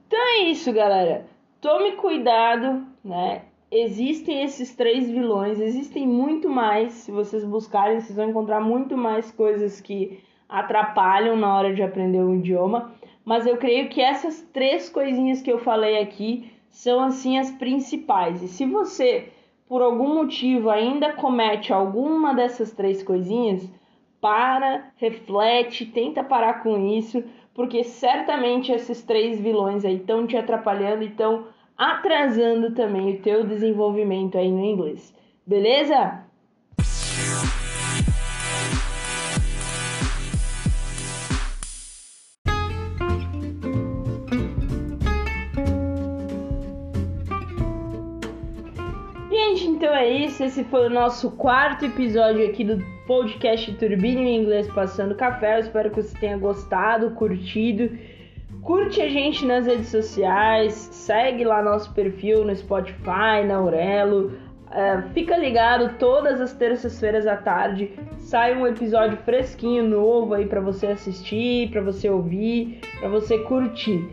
Então 0.08 0.20
é 0.20 0.46
isso, 0.46 0.74
galera. 0.74 1.37
Tome 1.60 1.94
cuidado, 1.94 2.86
né? 3.04 3.46
Existem 3.72 4.44
esses 4.44 4.76
três 4.76 5.10
vilões, 5.10 5.60
existem 5.60 6.08
muito 6.08 6.48
mais. 6.48 6.94
Se 6.94 7.12
vocês 7.12 7.44
buscarem, 7.44 8.00
vocês 8.00 8.16
vão 8.16 8.30
encontrar 8.30 8.62
muito 8.62 8.96
mais 8.96 9.32
coisas 9.32 9.82
que 9.82 10.24
atrapalham 10.48 11.36
na 11.36 11.54
hora 11.56 11.74
de 11.74 11.82
aprender 11.82 12.22
o 12.22 12.36
idioma. 12.36 12.94
Mas 13.26 13.46
eu 13.46 13.58
creio 13.58 13.90
que 13.90 14.00
essas 14.00 14.42
três 14.54 14.88
coisinhas 14.90 15.42
que 15.42 15.52
eu 15.52 15.60
falei 15.60 16.00
aqui 16.00 16.52
são 16.70 17.00
assim 17.00 17.40
as 17.40 17.52
principais. 17.52 18.42
E 18.44 18.48
se 18.48 18.66
você, 18.66 19.30
por 19.68 19.82
algum 19.82 20.14
motivo, 20.14 20.70
ainda 20.70 21.14
comete 21.14 21.74
alguma 21.74 22.34
dessas 22.34 22.72
três 22.72 23.02
coisinhas, 23.02 23.68
para, 24.22 24.92
reflete, 24.98 25.86
tenta 25.86 26.24
parar 26.24 26.62
com 26.64 26.78
isso, 26.88 27.24
porque 27.58 27.84
certamente 27.84 28.72
esses 28.72 29.02
três 29.02 29.42
vilões 29.42 29.84
aí 29.84 29.96
estão 29.96 30.28
te 30.28 30.38
atrapalhando 30.38 31.02
e 31.02 31.08
estão 31.08 31.48
atrasando 31.76 32.76
também 32.76 33.16
o 33.16 33.22
teu 33.24 33.48
desenvolvimento 33.48 34.38
aí 34.38 34.52
no 34.52 34.64
inglês. 34.64 35.12
Beleza? 35.44 36.24
Isso. 50.38 50.44
Esse 50.44 50.64
foi 50.66 50.88
o 50.88 50.90
nosso 50.90 51.32
quarto 51.32 51.86
episódio 51.86 52.46
aqui 52.46 52.64
do 52.64 52.84
podcast 53.08 53.74
Turbine 53.74 54.22
em 54.22 54.42
Inglês 54.42 54.68
Passando 54.68 55.16
Café. 55.16 55.56
Eu 55.56 55.60
espero 55.62 55.90
que 55.90 56.02
você 56.02 56.18
tenha 56.18 56.38
gostado, 56.38 57.12
curtido. 57.12 57.98
Curte 58.62 59.02
a 59.02 59.08
gente 59.08 59.46
nas 59.46 59.66
redes 59.66 59.88
sociais, 59.88 60.74
segue 60.74 61.44
lá 61.44 61.64
nosso 61.64 61.94
perfil 61.94 62.44
no 62.44 62.56
Spotify, 62.56 63.46
na 63.48 63.56
Aurelo. 63.56 64.34
Uh, 64.68 65.10
fica 65.14 65.38
ligado, 65.38 65.98
todas 65.98 66.42
as 66.42 66.54
terças-feiras 66.54 67.26
à 67.26 67.38
tarde 67.38 67.94
sai 68.20 68.54
um 68.54 68.68
episódio 68.68 69.18
fresquinho 69.20 69.88
novo 69.88 70.34
aí 70.34 70.46
para 70.46 70.60
você 70.60 70.88
assistir, 70.88 71.70
para 71.72 71.82
você 71.82 72.10
ouvir, 72.10 72.82
para 73.00 73.08
você 73.08 73.40
curtir. 73.40 74.06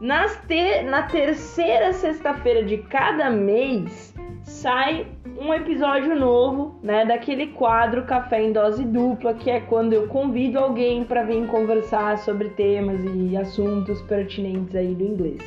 Nas 0.00 0.36
te 0.48 0.82
na 0.82 1.02
terceira 1.02 1.92
sexta-feira 1.92 2.64
de 2.64 2.78
cada 2.78 3.30
mês 3.30 4.11
sai 4.42 5.06
um 5.38 5.52
episódio 5.52 6.14
novo, 6.18 6.78
né, 6.82 7.04
daquele 7.04 7.48
quadro 7.48 8.04
Café 8.04 8.42
em 8.42 8.52
Dose 8.52 8.84
Dupla, 8.84 9.34
que 9.34 9.50
é 9.50 9.60
quando 9.60 9.92
eu 9.92 10.08
convido 10.08 10.58
alguém 10.58 11.04
para 11.04 11.22
vir 11.22 11.46
conversar 11.46 12.18
sobre 12.18 12.50
temas 12.50 13.00
e 13.04 13.36
assuntos 13.36 14.00
pertinentes 14.02 14.74
aí 14.74 14.94
do 14.94 15.04
inglês. 15.04 15.40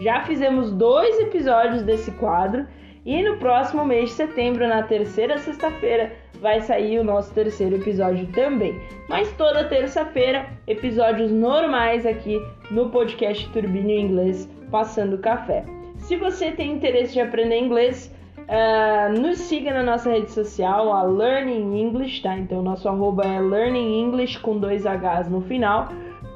Já 0.00 0.22
fizemos 0.22 0.72
dois 0.72 1.18
episódios 1.20 1.82
desse 1.82 2.10
quadro 2.12 2.66
e 3.04 3.22
no 3.22 3.38
próximo 3.38 3.84
mês 3.84 4.10
de 4.10 4.16
setembro, 4.16 4.68
na 4.68 4.82
terceira 4.82 5.38
sexta-feira, 5.38 6.12
vai 6.40 6.60
sair 6.60 6.98
o 6.98 7.04
nosso 7.04 7.32
terceiro 7.34 7.76
episódio 7.76 8.26
também. 8.28 8.78
Mas 9.08 9.32
toda 9.32 9.68
terça-feira, 9.68 10.46
episódios 10.66 11.30
normais 11.30 12.06
aqui 12.06 12.38
no 12.70 12.90
podcast 12.90 13.48
Turbine 13.50 14.00
Inglês 14.00 14.48
Passando 14.70 15.18
Café. 15.18 15.64
Se 15.96 16.16
você 16.16 16.50
tem 16.52 16.72
interesse 16.72 17.14
de 17.14 17.20
aprender 17.20 17.58
inglês, 17.58 18.14
Uh, 18.50 19.20
nos 19.20 19.38
siga 19.38 19.72
na 19.72 19.84
nossa 19.84 20.10
rede 20.10 20.32
social, 20.32 20.92
a 20.92 21.04
Learning 21.04 21.80
English, 21.80 22.20
tá? 22.20 22.36
Então, 22.36 22.60
nosso 22.60 22.88
arroba 22.88 23.22
é 23.22 23.38
Learning 23.38 24.00
English 24.02 24.40
com 24.40 24.58
dois 24.58 24.84
Hs 24.84 25.28
no 25.30 25.40
final. 25.42 25.88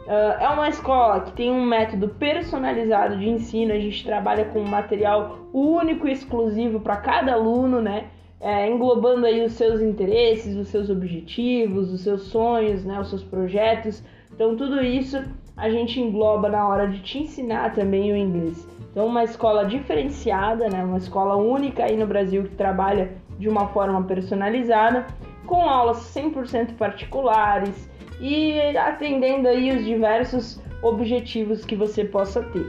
Uh, 0.06 0.40
é 0.40 0.48
uma 0.48 0.68
escola 0.68 1.22
que 1.22 1.32
tem 1.32 1.50
um 1.50 1.66
método 1.66 2.10
personalizado 2.10 3.18
de 3.18 3.28
ensino, 3.28 3.72
a 3.72 3.80
gente 3.80 4.04
trabalha 4.04 4.44
com 4.44 4.60
material 4.60 5.38
único 5.52 6.06
e 6.06 6.12
exclusivo 6.12 6.78
para 6.78 6.98
cada 6.98 7.32
aluno, 7.32 7.82
né? 7.82 8.04
É, 8.40 8.70
englobando 8.70 9.26
aí 9.26 9.44
os 9.44 9.54
seus 9.54 9.80
interesses, 9.80 10.54
os 10.54 10.68
seus 10.68 10.90
objetivos, 10.90 11.92
os 11.92 12.02
seus 12.02 12.22
sonhos, 12.28 12.84
né? 12.84 13.00
Os 13.00 13.08
seus 13.08 13.24
projetos. 13.24 14.04
Então, 14.32 14.54
tudo 14.54 14.80
isso 14.80 15.20
a 15.56 15.68
gente 15.68 16.00
engloba 16.00 16.48
na 16.48 16.68
hora 16.68 16.86
de 16.86 17.00
te 17.00 17.18
ensinar 17.18 17.74
também 17.74 18.12
o 18.12 18.16
inglês. 18.16 18.68
Então, 18.94 19.06
uma 19.06 19.24
escola 19.24 19.64
diferenciada, 19.64 20.68
né? 20.68 20.84
uma 20.84 20.98
escola 20.98 21.34
única 21.34 21.84
aí 21.84 21.96
no 21.96 22.06
Brasil 22.06 22.44
que 22.44 22.54
trabalha 22.54 23.10
de 23.40 23.48
uma 23.48 23.66
forma 23.66 24.00
personalizada, 24.04 25.04
com 25.46 25.68
aulas 25.68 25.96
100% 26.14 26.76
particulares 26.76 27.90
e 28.20 28.56
atendendo 28.76 29.48
aí 29.48 29.76
os 29.76 29.84
diversos 29.84 30.62
objetivos 30.80 31.64
que 31.64 31.74
você 31.74 32.04
possa 32.04 32.40
ter. 32.44 32.68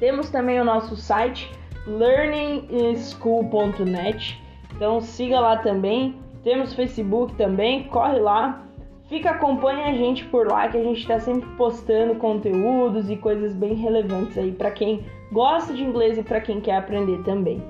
Temos 0.00 0.30
também 0.30 0.60
o 0.60 0.64
nosso 0.64 0.96
site 0.96 1.48
learningschool.net, 1.86 4.42
então 4.74 5.00
siga 5.00 5.38
lá 5.38 5.58
também. 5.58 6.18
Temos 6.42 6.74
Facebook 6.74 7.36
também, 7.36 7.84
corre 7.84 8.18
lá, 8.18 8.64
Fica, 9.10 9.32
acompanha 9.32 9.86
a 9.86 9.92
gente 9.92 10.24
por 10.26 10.46
lá 10.46 10.68
que 10.68 10.76
a 10.78 10.82
gente 10.84 11.00
está 11.00 11.18
sempre 11.18 11.48
postando 11.56 12.14
conteúdos 12.14 13.10
e 13.10 13.16
coisas 13.16 13.52
bem 13.52 13.74
relevantes 13.74 14.38
aí 14.38 14.52
para 14.52 14.70
quem 14.70 15.04
gosta 15.32 15.74
de 15.74 15.82
inglês 15.82 16.16
e 16.16 16.22
para 16.22 16.40
quem 16.40 16.60
quer 16.60 16.76
aprender 16.76 17.20
também. 17.24 17.60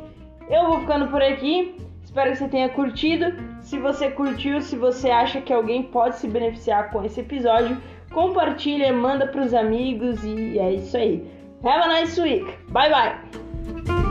Eu 0.50 0.66
vou 0.66 0.80
ficando 0.80 1.08
por 1.08 1.22
aqui. 1.22 1.74
Espero 2.04 2.32
que 2.32 2.36
você 2.36 2.46
tenha 2.48 2.68
curtido. 2.68 3.32
Se 3.62 3.78
você 3.78 4.10
curtiu, 4.10 4.60
se 4.60 4.76
você 4.76 5.10
acha 5.10 5.40
que 5.40 5.50
alguém 5.50 5.84
pode 5.84 6.16
se 6.16 6.28
beneficiar 6.28 6.90
com 6.90 7.02
esse 7.02 7.20
episódio, 7.20 7.78
compartilha, 8.12 8.92
manda 8.92 9.26
para 9.26 9.40
os 9.40 9.54
amigos 9.54 10.22
e 10.22 10.58
é 10.58 10.74
isso 10.74 10.94
aí. 10.94 11.26
Have 11.64 11.84
a 11.84 12.00
nice 12.00 12.20
week. 12.20 12.44
Bye 12.70 12.90
bye. 12.90 14.09